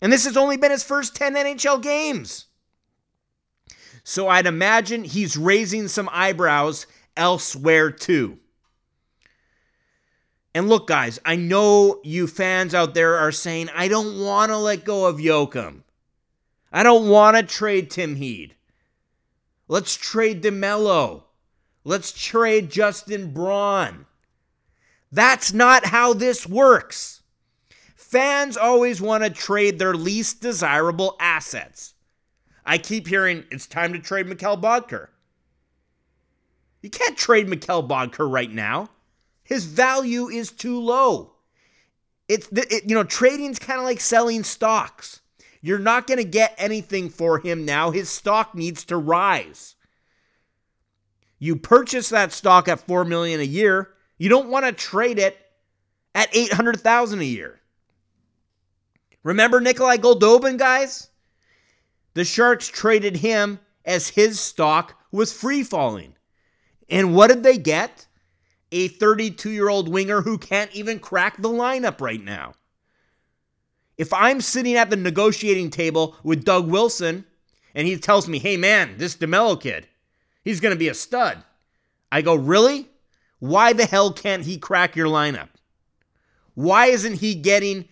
and 0.00 0.12
this 0.12 0.24
has 0.24 0.36
only 0.36 0.56
been 0.56 0.70
his 0.70 0.84
first 0.84 1.16
10 1.16 1.34
NHL 1.34 1.82
games. 1.82 2.46
So 4.04 4.28
I'd 4.28 4.46
imagine 4.46 5.04
he's 5.04 5.36
raising 5.36 5.88
some 5.88 6.08
eyebrows 6.12 6.86
elsewhere 7.16 7.90
too. 7.90 8.38
And 10.54 10.68
look, 10.68 10.86
guys, 10.86 11.20
I 11.24 11.36
know 11.36 12.00
you 12.02 12.26
fans 12.26 12.74
out 12.74 12.94
there 12.94 13.16
are 13.16 13.32
saying, 13.32 13.68
I 13.74 13.88
don't 13.88 14.18
want 14.18 14.50
to 14.50 14.56
let 14.56 14.84
go 14.84 15.06
of 15.06 15.16
Joakim. 15.16 15.82
I 16.72 16.82
don't 16.82 17.08
want 17.08 17.36
to 17.36 17.42
trade 17.42 17.90
Tim 17.90 18.16
Heed. 18.16 18.54
Let's 19.68 19.94
trade 19.94 20.42
DeMelo. 20.42 21.24
Let's 21.88 22.12
trade 22.12 22.68
Justin 22.70 23.32
Braun. 23.32 24.04
That's 25.10 25.54
not 25.54 25.86
how 25.86 26.12
this 26.12 26.46
works. 26.46 27.22
Fans 27.96 28.58
always 28.58 29.00
want 29.00 29.24
to 29.24 29.30
trade 29.30 29.78
their 29.78 29.94
least 29.94 30.42
desirable 30.42 31.16
assets. 31.18 31.94
I 32.66 32.76
keep 32.76 33.08
hearing 33.08 33.44
it's 33.50 33.66
time 33.66 33.94
to 33.94 34.00
trade 34.00 34.26
Mikkel 34.26 34.60
Boedker. 34.60 35.08
You 36.82 36.90
can't 36.90 37.16
trade 37.16 37.48
Mikkel 37.48 37.88
Boedker 37.88 38.30
right 38.30 38.52
now. 38.52 38.90
His 39.42 39.64
value 39.64 40.28
is 40.28 40.52
too 40.52 40.78
low. 40.78 41.32
It's 42.28 42.48
it, 42.52 42.84
you 42.86 42.96
know 42.96 43.04
trading's 43.04 43.58
kind 43.58 43.78
of 43.78 43.86
like 43.86 44.00
selling 44.00 44.44
stocks. 44.44 45.22
You're 45.62 45.78
not 45.78 46.06
going 46.06 46.18
to 46.18 46.24
get 46.24 46.54
anything 46.58 47.08
for 47.08 47.38
him 47.38 47.64
now. 47.64 47.92
His 47.92 48.10
stock 48.10 48.54
needs 48.54 48.84
to 48.84 48.98
rise. 48.98 49.76
You 51.38 51.56
purchase 51.56 52.08
that 52.08 52.32
stock 52.32 52.68
at 52.68 52.80
4 52.80 53.04
million 53.04 53.40
a 53.40 53.44
year. 53.44 53.90
You 54.18 54.28
don't 54.28 54.48
want 54.48 54.66
to 54.66 54.72
trade 54.72 55.18
it 55.18 55.36
at 56.14 56.34
800,000 56.34 57.20
a 57.20 57.24
year. 57.24 57.60
Remember 59.22 59.60
Nikolai 59.60 59.98
Goldobin, 59.98 60.58
guys? 60.58 61.10
The 62.14 62.24
Sharks 62.24 62.68
traded 62.68 63.16
him 63.16 63.60
as 63.84 64.08
his 64.08 64.40
stock 64.40 65.00
was 65.12 65.32
free 65.32 65.62
falling. 65.62 66.14
And 66.88 67.14
what 67.14 67.28
did 67.28 67.42
they 67.42 67.58
get? 67.58 68.06
A 68.72 68.88
32 68.88 69.50
year 69.50 69.68
old 69.68 69.88
winger 69.88 70.22
who 70.22 70.38
can't 70.38 70.74
even 70.74 70.98
crack 70.98 71.40
the 71.40 71.48
lineup 71.48 72.00
right 72.00 72.22
now. 72.22 72.54
If 73.96 74.12
I'm 74.12 74.40
sitting 74.40 74.76
at 74.76 74.90
the 74.90 74.96
negotiating 74.96 75.70
table 75.70 76.16
with 76.22 76.44
Doug 76.44 76.68
Wilson 76.68 77.24
and 77.74 77.86
he 77.86 77.96
tells 77.96 78.28
me, 78.28 78.38
hey 78.38 78.56
man, 78.56 78.96
this 78.98 79.16
DeMelo 79.16 79.60
kid, 79.60 79.88
he's 80.48 80.60
going 80.60 80.74
to 80.74 80.78
be 80.78 80.88
a 80.88 80.94
stud. 80.94 81.44
I 82.10 82.22
go, 82.22 82.34
really? 82.34 82.88
Why 83.38 83.74
the 83.74 83.84
hell 83.84 84.14
can't 84.14 84.44
he 84.44 84.56
crack 84.56 84.96
your 84.96 85.06
lineup? 85.06 85.50
Why 86.54 86.86
isn't 86.86 87.16
he 87.16 87.34
getting 87.34 87.86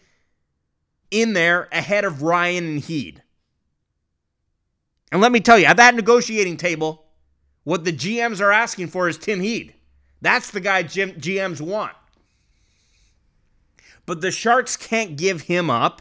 in 1.11 1.35
there 1.35 1.69
ahead 1.71 2.07
of 2.07 2.23
Ryan 2.23 2.65
and 2.65 2.81
Heed? 2.81 3.23
And 5.13 5.21
let 5.21 5.33
me 5.33 5.41
tell 5.41 5.59
you, 5.59 5.67
at 5.67 5.77
that 5.77 5.95
negotiating 5.95 6.57
table, 6.57 7.05
what 7.65 7.85
the 7.85 7.93
GMs 7.93 8.41
are 8.41 8.53
asking 8.53 8.89
for 8.89 9.07
is 9.07 9.19
Tim 9.19 9.41
Heed. 9.41 9.75
That's 10.23 10.51
the 10.51 10.61
guy 10.61 10.83
GMs 10.83 11.61
want. 11.61 11.93
But 14.07 14.23
the 14.23 14.31
Sharks 14.31 14.79
can't 14.79 15.17
give 15.17 15.43
him 15.43 15.69
up. 15.69 16.01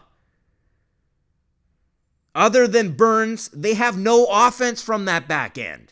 Other 2.33 2.65
than 2.65 2.93
Burns, 2.93 3.49
they 3.49 3.73
have 3.73 3.97
no 3.97 4.25
offense 4.29 4.81
from 4.81 5.03
that 5.03 5.27
back 5.27 5.57
end. 5.57 5.91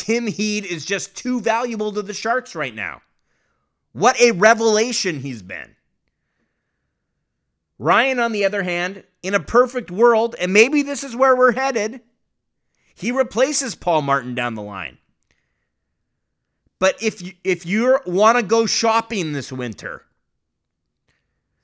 Tim 0.00 0.26
Heed 0.26 0.64
is 0.64 0.86
just 0.86 1.14
too 1.14 1.42
valuable 1.42 1.92
to 1.92 2.00
the 2.00 2.14
Sharks 2.14 2.54
right 2.54 2.74
now. 2.74 3.02
What 3.92 4.18
a 4.18 4.30
revelation 4.30 5.20
he's 5.20 5.42
been. 5.42 5.76
Ryan, 7.78 8.18
on 8.18 8.32
the 8.32 8.46
other 8.46 8.62
hand, 8.62 9.04
in 9.22 9.34
a 9.34 9.40
perfect 9.40 9.90
world, 9.90 10.34
and 10.40 10.54
maybe 10.54 10.80
this 10.80 11.04
is 11.04 11.14
where 11.14 11.36
we're 11.36 11.52
headed, 11.52 12.00
he 12.94 13.12
replaces 13.12 13.74
Paul 13.74 14.00
Martin 14.00 14.34
down 14.34 14.54
the 14.54 14.62
line. 14.62 14.96
But 16.78 17.02
if 17.02 17.20
you 17.20 17.32
if 17.44 17.66
you 17.66 17.98
want 18.06 18.38
to 18.38 18.42
go 18.42 18.64
shopping 18.64 19.34
this 19.34 19.52
winter, 19.52 20.06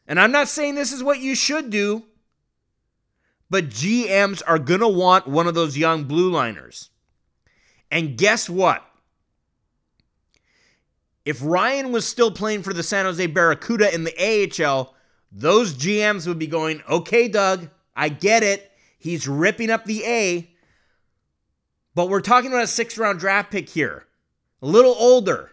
and 0.06 0.20
I'm 0.20 0.30
not 0.30 0.48
saying 0.48 0.74
this 0.74 0.92
is 0.92 1.02
what 1.02 1.20
you 1.20 1.34
should 1.34 1.70
do, 1.70 2.04
but 3.48 3.70
GMs 3.70 4.42
are 4.46 4.58
going 4.58 4.80
to 4.80 4.88
want 4.88 5.26
one 5.26 5.46
of 5.46 5.54
those 5.54 5.78
young 5.78 6.04
blue 6.04 6.30
liners. 6.30 6.90
And 7.90 8.16
guess 8.16 8.48
what? 8.48 8.84
If 11.24 11.40
Ryan 11.42 11.90
was 11.92 12.06
still 12.06 12.30
playing 12.30 12.62
for 12.62 12.72
the 12.72 12.82
San 12.82 13.04
Jose 13.04 13.26
Barracuda 13.26 13.92
in 13.92 14.04
the 14.04 14.14
AHL, 14.64 14.94
those 15.32 15.74
GMs 15.74 16.26
would 16.26 16.38
be 16.38 16.46
going, 16.46 16.82
okay, 16.88 17.26
Doug, 17.26 17.68
I 17.96 18.08
get 18.08 18.42
it. 18.42 18.70
He's 18.98 19.26
ripping 19.26 19.70
up 19.70 19.84
the 19.84 20.04
A. 20.04 20.50
But 21.94 22.08
we're 22.08 22.20
talking 22.20 22.50
about 22.50 22.64
a 22.64 22.68
six 22.68 22.96
round 22.96 23.18
draft 23.18 23.50
pick 23.50 23.68
here. 23.68 24.06
A 24.62 24.66
little 24.66 24.94
older 24.98 25.50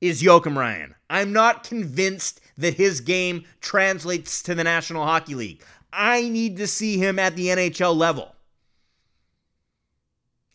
is 0.00 0.22
Joakim 0.22 0.56
Ryan. 0.56 0.94
I'm 1.10 1.32
not 1.32 1.64
convinced 1.64 2.40
that 2.58 2.74
his 2.74 3.00
game 3.00 3.44
translates 3.60 4.42
to 4.42 4.54
the 4.54 4.64
National 4.64 5.04
Hockey 5.04 5.34
League. 5.34 5.62
I 5.92 6.28
need 6.28 6.56
to 6.58 6.66
see 6.66 6.98
him 6.98 7.18
at 7.18 7.36
the 7.36 7.46
NHL 7.46 7.96
level. 7.96 8.34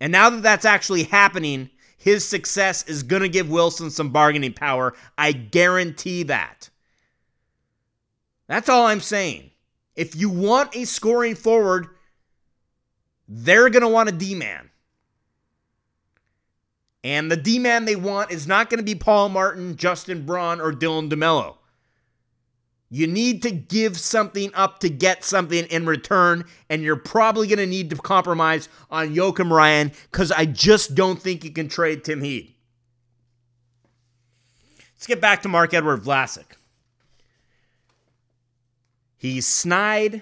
And 0.04 0.12
now 0.12 0.30
that 0.30 0.44
that's 0.44 0.66
actually 0.66 1.04
happening, 1.04 1.70
his 1.96 2.28
success 2.28 2.84
is 2.90 3.04
going 3.04 3.22
to 3.22 3.30
give 3.30 3.50
Wilson 3.50 3.90
some 3.90 4.10
bargaining 4.10 4.52
power. 4.52 4.94
I 5.18 5.32
guarantee 5.32 6.24
that. 6.24 6.70
That's 8.48 8.68
all 8.68 8.86
I'm 8.86 9.00
saying. 9.00 9.52
If 9.96 10.14
you 10.14 10.30
want 10.30 10.76
a 10.76 10.84
scoring 10.84 11.36
forward, 11.36 11.88
they're 13.30 13.70
going 13.70 13.84
to 13.84 13.88
want 13.88 14.10
a 14.10 14.12
D 14.12 14.36
man. 14.36 14.70
And 17.06 17.32
the 17.32 17.38
D 17.38 17.58
man 17.58 17.86
they 17.86 17.96
want 17.96 18.30
is 18.30 18.46
not 18.46 18.70
going 18.70 18.80
to 18.80 18.84
be 18.84 18.96
Paul 18.96 19.30
Martin, 19.30 19.78
Justin 19.78 20.26
Braun, 20.26 20.60
or 20.60 20.74
Dylan 20.74 21.10
DeMelo. 21.10 21.56
You 22.96 23.08
need 23.08 23.42
to 23.42 23.50
give 23.50 23.98
something 23.98 24.52
up 24.54 24.78
to 24.82 24.88
get 24.88 25.24
something 25.24 25.66
in 25.66 25.88
return, 25.88 26.46
and 26.70 26.84
you're 26.84 26.96
probably 26.96 27.48
going 27.48 27.58
to 27.58 27.66
need 27.66 27.90
to 27.90 27.96
compromise 27.96 28.70
on 28.92 29.16
Joakim 29.16 29.50
Ryan 29.50 29.92
because 30.12 30.32
I 30.32 30.46
just 30.46 30.94
don't 30.94 31.20
think 31.20 31.44
you 31.44 31.50
can 31.50 31.68
trade 31.68 32.04
Tim 32.04 32.22
Heed. 32.22 32.54
Let's 34.94 35.08
get 35.08 35.20
back 35.20 35.42
to 35.42 35.50
Mark 35.50 35.74
Edward 35.74 36.04
Vlasic. 36.04 36.46
He's 39.18 39.48
snide, 39.48 40.22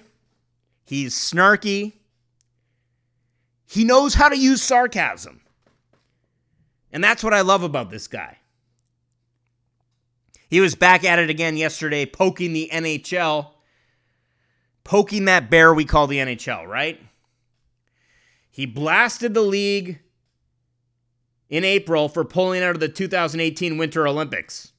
he's 0.86 1.14
snarky, 1.14 1.92
he 3.66 3.84
knows 3.84 4.14
how 4.14 4.30
to 4.30 4.38
use 4.38 4.62
sarcasm. 4.62 5.42
And 6.90 7.04
that's 7.04 7.22
what 7.22 7.34
I 7.34 7.42
love 7.42 7.64
about 7.64 7.90
this 7.90 8.06
guy. 8.06 8.38
He 10.52 10.60
was 10.60 10.74
back 10.74 11.02
at 11.02 11.18
it 11.18 11.30
again 11.30 11.56
yesterday, 11.56 12.04
poking 12.04 12.52
the 12.52 12.68
NHL, 12.70 13.52
poking 14.84 15.24
that 15.24 15.48
bear 15.48 15.72
we 15.72 15.86
call 15.86 16.06
the 16.06 16.18
NHL, 16.18 16.66
right? 16.68 17.00
He 18.50 18.66
blasted 18.66 19.32
the 19.32 19.40
league 19.40 20.00
in 21.48 21.64
April 21.64 22.06
for 22.06 22.22
pulling 22.26 22.62
out 22.62 22.74
of 22.74 22.80
the 22.80 22.90
2018 22.90 23.78
Winter 23.78 24.06
Olympics. 24.06 24.72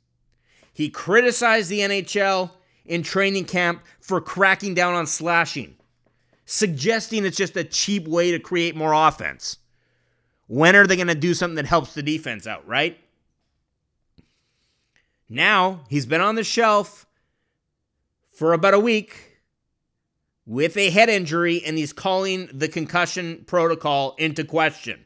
He 0.71 0.91
criticized 0.91 1.71
the 1.71 1.79
NHL 1.79 2.51
in 2.86 3.01
training 3.01 3.45
camp 3.45 3.81
for 3.99 4.21
cracking 4.21 4.75
down 4.75 4.93
on 4.93 5.07
slashing, 5.07 5.75
suggesting 6.45 7.25
it's 7.25 7.36
just 7.36 7.57
a 7.57 7.63
cheap 7.63 8.07
way 8.07 8.29
to 8.29 8.38
create 8.38 8.75
more 8.75 8.93
offense. 8.93 9.57
When 10.45 10.75
are 10.75 10.86
they 10.86 10.97
going 10.97 11.07
to 11.07 11.15
do 11.15 11.33
something 11.33 11.55
that 11.55 11.65
helps 11.65 11.95
the 11.95 12.03
defense 12.03 12.45
out, 12.45 12.67
right? 12.67 12.99
Now, 15.29 15.83
he's 15.89 16.05
been 16.05 16.21
on 16.21 16.36
the 16.36 16.43
shelf 16.43 17.05
for 18.31 18.53
about 18.53 18.73
a 18.73 18.79
week 18.79 19.39
with 20.45 20.75
a 20.77 20.89
head 20.89 21.09
injury, 21.09 21.63
and 21.65 21.77
he's 21.77 21.93
calling 21.93 22.49
the 22.51 22.67
concussion 22.67 23.43
protocol 23.47 24.15
into 24.17 24.43
question. 24.43 25.05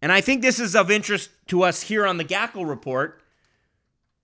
And 0.00 0.10
I 0.10 0.20
think 0.20 0.42
this 0.42 0.58
is 0.58 0.74
of 0.74 0.90
interest 0.90 1.30
to 1.46 1.62
us 1.62 1.82
here 1.82 2.04
on 2.04 2.16
the 2.16 2.24
Gackle 2.24 2.68
Report 2.68 3.22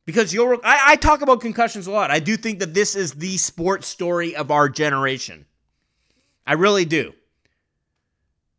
because 0.05 0.35
you'll. 0.35 0.59
I, 0.65 0.81
I 0.87 0.97
talk 0.97 1.23
about 1.23 1.41
concussions 1.41 1.87
a 1.87 1.93
lot. 1.93 2.11
I 2.11 2.19
do 2.19 2.37
think 2.37 2.59
that 2.59 2.75
this 2.75 2.97
is 2.97 3.13
the 3.13 3.37
sports 3.37 3.87
story 3.87 4.35
of 4.35 4.51
our 4.51 4.69
generation. 4.69 5.47
I 6.47 6.55
really 6.55 6.85
do. 6.85 7.13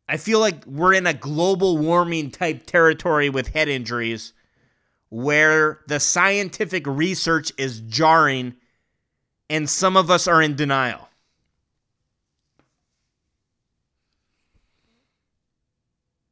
I 0.07 0.17
feel 0.17 0.39
like 0.39 0.65
we're 0.65 0.93
in 0.93 1.05
a 1.05 1.13
global 1.13 1.77
warming 1.77 2.31
type 2.31 2.65
territory 2.65 3.29
with 3.29 3.49
head 3.49 3.67
injuries 3.67 4.33
where 5.09 5.79
the 5.87 5.99
scientific 5.99 6.85
research 6.85 7.51
is 7.57 7.81
jarring 7.81 8.55
and 9.49 9.69
some 9.69 9.97
of 9.97 10.11
us 10.11 10.27
are 10.27 10.41
in 10.41 10.55
denial. 10.55 11.09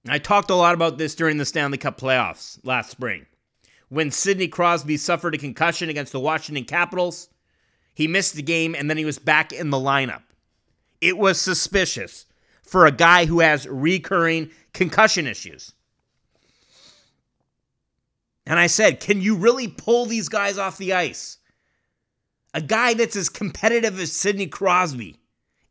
I 0.10 0.20
talked 0.20 0.50
a 0.50 0.56
lot 0.56 0.74
about 0.74 0.98
this 0.98 1.16
during 1.16 1.38
the 1.38 1.46
Stanley 1.46 1.78
Cup 1.78 2.00
playoffs 2.00 2.60
last 2.64 2.92
spring. 2.92 3.26
When 3.90 4.12
Sidney 4.12 4.48
Crosby 4.48 4.98
suffered 4.98 5.36
a 5.36 5.40
concussion 5.40 5.90
against 5.90 6.12
the 6.12 6.20
Washington 6.20 6.66
Capitals, 6.66 7.30
he 7.94 8.08
missed 8.08 8.36
the 8.36 8.42
game 8.42 8.76
and 8.76 8.90
then 8.90 8.98
he 8.98 9.06
was 9.06 9.20
back 9.20 9.52
in 9.52 9.70
the 9.70 9.78
lineup. 9.78 10.22
It 11.02 11.18
was 11.18 11.42
suspicious 11.42 12.26
for 12.62 12.86
a 12.86 12.92
guy 12.92 13.26
who 13.26 13.40
has 13.40 13.68
recurring 13.68 14.52
concussion 14.74 15.26
issues. 15.26 15.74
And 18.48 18.58
I 18.58 18.68
said, 18.68 19.02
can 19.02 19.22
you 19.22 19.36
really 19.36 19.68
pull 19.68 20.06
these 20.06 20.30
guys 20.30 20.58
off 20.58 20.78
the 20.78 20.94
ice? 20.94 21.38
A 22.54 22.62
guy 22.62 22.94
that's 22.94 23.18
as 23.18 23.28
competitive 23.28 24.00
as 24.00 24.14
Sidney 24.14 24.48
Crosby, 24.48 25.18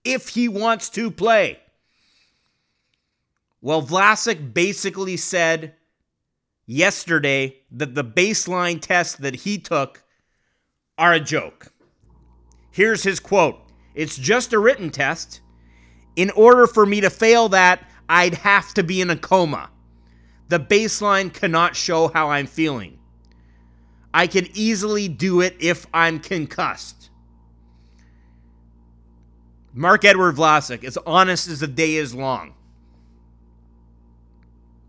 if 0.05 0.29
he 0.29 0.47
wants 0.47 0.91
to 0.91 1.11
play. 1.11 1.59
Well, 3.63 3.83
Vlasic 3.83 4.53
basically 4.53 5.17
said 5.17 5.75
yesterday 6.67 7.57
that 7.71 7.95
the 7.95 8.05
baseline 8.05 8.83
tests 8.83 9.17
that 9.17 9.37
he 9.37 9.57
took 9.57 10.05
are 10.99 11.15
a 11.15 11.21
joke. 11.21 11.73
Here's 12.71 13.03
his 13.03 13.21
quote 13.21 13.59
It's 13.95 14.19
just 14.19 14.53
a 14.53 14.59
written 14.59 14.91
test. 14.91 15.41
In 16.15 16.31
order 16.33 16.67
for 16.67 16.85
me 16.85 17.01
to 17.01 17.09
fail 17.09 17.49
that, 17.49 17.89
I'd 18.07 18.35
have 18.35 18.75
to 18.75 18.83
be 18.83 19.01
in 19.01 19.09
a 19.09 19.17
coma. 19.17 19.71
The 20.49 20.61
baseline 20.61 21.33
cannot 21.33 21.75
show 21.75 22.09
how 22.09 22.31
I'm 22.31 22.47
feeling. 22.47 22.99
I 24.15 24.27
could 24.27 24.57
easily 24.57 25.09
do 25.09 25.41
it 25.41 25.57
if 25.61 25.87
I'm 25.93 26.21
concussed. 26.21 27.11
Mark 29.75 30.07
Edward 30.07 30.37
Vlasic, 30.37 30.85
as 30.85 30.97
honest 31.07 31.49
as 31.49 31.61
the 31.61 31.67
day 31.67 31.97
is 31.97 32.15
long. 32.15 32.55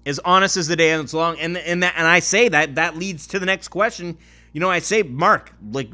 As 0.06 0.17
honest 0.20 0.56
as 0.56 0.67
the 0.67 0.78
day 0.78 0.91
is 0.91 1.13
long. 1.13 1.38
And, 1.39 1.58
and, 1.58 1.84
that, 1.84 1.96
and 1.98 2.08
I 2.08 2.20
say 2.20 2.48
that, 2.48 2.76
that 2.76 2.96
leads 2.96 3.28
to 3.28 3.39
the 3.39 3.46
next 3.46 3.67
question. 3.67 4.17
You 4.54 4.62
know, 4.62 4.70
I 4.70 4.80
say, 4.80 5.04
Mark, 5.04 5.54
like, 5.72 5.89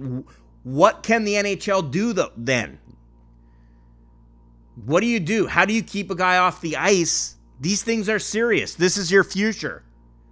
what 0.61 1.01
can 1.01 1.23
the 1.23 1.33
NHL 1.33 1.89
do 1.89 2.13
though, 2.13 2.31
then? 2.37 2.77
What 4.85 5.01
do 5.01 5.07
you 5.07 5.19
do? 5.19 5.47
How 5.47 5.65
do 5.65 5.73
you 5.73 5.81
keep 5.81 6.11
a 6.11 6.15
guy 6.15 6.37
off 6.37 6.61
the 6.61 6.77
ice 6.77 7.35
these 7.63 7.81
things 7.81 8.09
are 8.09 8.19
serious. 8.19 8.75
This 8.75 8.97
is 8.97 9.09
your 9.09 9.23
future. 9.23 9.83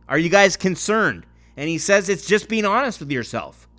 Are 0.10 0.17
you 0.17 0.30
guys 0.30 0.58
concerned? 0.58 1.26
And 1.56 1.70
he 1.70 1.78
says 1.78 2.10
it's 2.10 2.26
just 2.26 2.50
being 2.50 2.65
honest 2.65 3.00
with 3.00 3.10
yourself. 3.10 3.70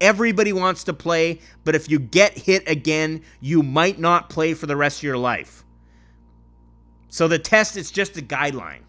Everybody 0.00 0.52
wants 0.52 0.84
to 0.84 0.92
play, 0.92 1.40
but 1.64 1.74
if 1.74 1.90
you 1.90 1.98
get 1.98 2.36
hit 2.36 2.68
again, 2.68 3.22
you 3.40 3.62
might 3.62 3.98
not 3.98 4.28
play 4.28 4.52
for 4.52 4.66
the 4.66 4.76
rest 4.76 4.98
of 4.98 5.04
your 5.04 5.16
life. 5.16 5.64
So 7.08 7.26
the 7.26 7.38
test 7.38 7.76
is 7.76 7.90
just 7.90 8.18
a 8.18 8.22
guideline. 8.22 8.82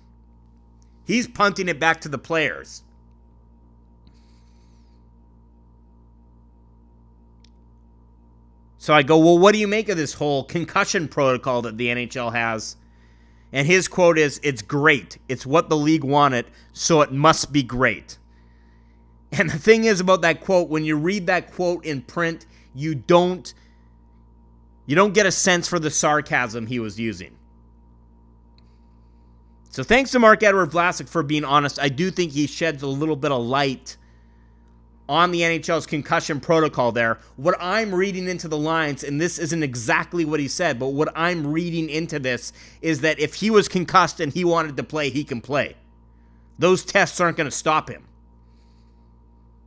He's 1.05 1.25
punting 1.25 1.69
it 1.69 1.79
back 1.79 2.01
to 2.01 2.09
the 2.09 2.17
players. 2.17 2.83
So 8.77 8.93
I 8.93 9.01
go, 9.01 9.17
well, 9.17 9.39
what 9.39 9.53
do 9.53 9.59
you 9.59 9.67
make 9.67 9.87
of 9.87 9.97
this 9.97 10.13
whole 10.13 10.43
concussion 10.43 11.07
protocol 11.07 11.61
that 11.63 11.77
the 11.77 11.87
NHL 11.87 12.33
has? 12.33 12.75
And 13.51 13.65
his 13.65 13.87
quote 13.87 14.17
is 14.17 14.39
It's 14.43 14.61
great. 14.61 15.17
It's 15.27 15.45
what 15.45 15.69
the 15.69 15.77
league 15.77 16.03
wanted, 16.03 16.45
so 16.73 17.01
it 17.01 17.11
must 17.11 17.51
be 17.51 17.63
great. 17.63 18.17
And 19.31 19.49
the 19.49 19.59
thing 19.59 19.83
is 19.83 19.99
about 19.99 20.21
that 20.21 20.41
quote, 20.41 20.69
when 20.69 20.83
you 20.83 20.97
read 20.97 21.27
that 21.27 21.51
quote 21.53 21.85
in 21.85 22.01
print, 22.01 22.45
you 22.73 22.95
don't 22.95 23.53
you 24.85 24.95
don't 24.95 25.13
get 25.13 25.27
a 25.27 25.31
sense 25.31 25.67
for 25.67 25.77
the 25.77 25.91
sarcasm 25.91 26.65
he 26.65 26.79
was 26.79 26.99
using. 26.99 27.37
So 29.69 29.83
thanks 29.83 30.09
to 30.11 30.19
Mark 30.19 30.41
Edward 30.41 30.71
Vlasic 30.71 31.07
for 31.07 31.21
being 31.21 31.43
honest. 31.43 31.79
I 31.79 31.89
do 31.89 32.09
think 32.09 32.31
he 32.31 32.47
sheds 32.47 32.81
a 32.81 32.87
little 32.87 33.15
bit 33.15 33.31
of 33.31 33.43
light 33.43 33.97
on 35.09 35.31
the 35.31 35.41
NHL's 35.41 35.87
concussion 35.87 36.39
protocol 36.39 36.91
there. 36.91 37.17
What 37.35 37.57
I'm 37.59 37.93
reading 37.93 38.29
into 38.29 38.47
the 38.47 38.57
lines, 38.57 39.03
and 39.03 39.19
this 39.19 39.39
isn't 39.39 39.63
exactly 39.63 40.23
what 40.23 40.39
he 40.39 40.47
said, 40.47 40.77
but 40.77 40.89
what 40.89 41.11
I'm 41.15 41.47
reading 41.47 41.89
into 41.89 42.19
this 42.19 42.53
is 42.83 43.01
that 43.01 43.19
if 43.19 43.33
he 43.33 43.49
was 43.49 43.67
concussed 43.67 44.19
and 44.19 44.31
he 44.31 44.45
wanted 44.45 44.77
to 44.77 44.83
play, 44.83 45.09
he 45.09 45.23
can 45.23 45.41
play. 45.41 45.75
Those 46.59 46.85
tests 46.85 47.19
aren't 47.19 47.37
going 47.37 47.49
to 47.49 47.55
stop 47.55 47.89
him. 47.89 48.05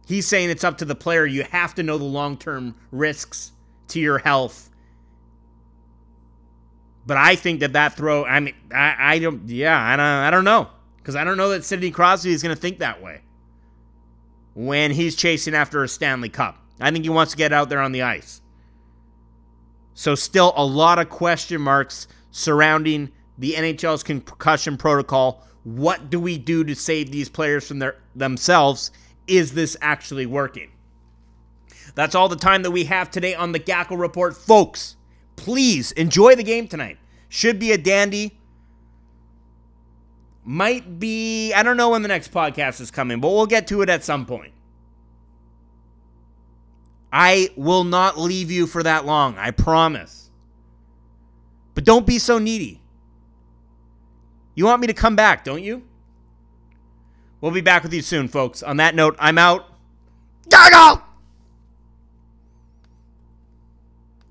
He's 0.07 0.29
saying 0.29 0.51
it's 0.51 0.63
up 0.63 0.79
to 0.79 0.85
the 0.85 0.95
player. 0.95 1.27
You 1.27 1.43
have 1.43 1.75
to 1.75 1.83
know 1.83 1.99
the 1.99 2.05
long 2.05 2.37
term 2.37 2.77
risks 2.93 3.51
to 3.89 4.01
your 4.01 4.19
health. 4.19 4.71
But 7.05 7.17
I 7.17 7.35
think 7.35 7.61
that 7.61 7.73
that 7.73 7.97
throw, 7.97 8.25
I 8.25 8.39
mean, 8.39 8.55
I, 8.73 8.95
I 8.99 9.19
don't, 9.19 9.49
yeah, 9.49 9.77
I 9.77 9.97
don't, 9.97 10.07
I 10.07 10.31
don't 10.31 10.45
know. 10.45 10.69
Because 10.99 11.17
I 11.17 11.25
don't 11.25 11.37
know 11.37 11.49
that 11.49 11.65
Sidney 11.65 11.91
Crosby 11.91 12.31
is 12.31 12.45
going 12.45 12.55
to 12.55 12.61
think 12.61 12.79
that 12.79 13.03
way 13.03 13.23
when 14.55 14.91
he's 14.91 15.17
chasing 15.17 15.55
after 15.55 15.83
a 15.83 15.89
Stanley 15.89 16.29
Cup. 16.29 16.59
I 16.81 16.91
think 16.91 17.05
he 17.05 17.11
wants 17.11 17.33
to 17.33 17.39
get 17.39 17.53
out 17.53 17.69
there 17.69 17.81
on 17.81 17.93
the 17.93 18.03
ice. 18.03 18.41
So, 19.95 20.15
still 20.15 20.53
a 20.57 20.65
lot 20.65 20.99
of 20.99 21.09
question 21.11 21.61
marks 21.61 22.09
surrounding 22.31 23.11
the 23.39 23.53
NHL's 23.53 24.03
concussion 24.03 24.77
protocol. 24.77 25.47
What 25.65 26.11
do 26.11 26.19
we 26.19 26.39
do 26.39 26.65
to 26.65 26.75
save 26.75 27.11
these 27.11 27.29
players 27.29 27.67
from 27.67 27.79
their 27.79 27.97
themselves? 28.15 28.91
Is 29.27 29.53
this 29.53 29.77
actually 29.81 30.27
working? 30.27 30.71
That's 31.95 32.15
all 32.15 32.29
the 32.29 32.37
time 32.37 32.63
that 32.63 32.71
we 32.71 32.85
have 32.85 33.11
today 33.11 33.35
on 33.35 33.53
the 33.53 33.61
Gackle 33.61 33.99
Report. 33.99 34.37
Folks, 34.37 34.97
please 35.37 35.93
enjoy 35.93 36.35
the 36.35 36.43
game 36.43 36.67
tonight. 36.67 36.99
Should 37.29 37.59
be 37.59 37.73
a 37.73 37.79
dandy. 37.79 38.39
Might 40.45 40.99
be, 40.99 41.53
I 41.53 41.63
don't 41.63 41.77
know 41.77 41.91
when 41.91 42.03
the 42.03 42.09
next 42.09 42.33
podcast 42.33 42.81
is 42.81 42.91
coming, 42.91 43.21
but 43.21 43.29
we'll 43.29 43.47
get 43.47 43.69
to 43.69 43.83
it 43.83 43.89
at 43.89 44.03
some 44.03 44.27
point. 44.27 44.53
I 47.13 47.51
will 47.57 47.85
not 47.85 48.19
leave 48.19 48.51
you 48.51 48.67
for 48.67 48.83
that 48.83 49.05
long, 49.05 49.37
I 49.37 49.51
promise. 49.51 50.31
But 51.75 51.85
don't 51.85 52.07
be 52.07 52.19
so 52.19 52.39
needy. 52.39 52.81
You 54.55 54.65
want 54.65 54.81
me 54.81 54.87
to 54.89 54.95
come 54.95 55.15
back, 55.15 55.45
don't 55.45 55.63
you? 55.63 55.83
We'll 57.41 57.53
be 57.53 57.61
back 57.61 57.83
with 57.83 57.93
you 57.93 58.03
soon, 58.03 58.29
folks. 58.29 58.63
On 58.63 58.79
that 58.79 58.95
note, 58.95 59.17
I'm 59.19 59.39
out. 59.39 59.69
Gaggle! 60.49 61.02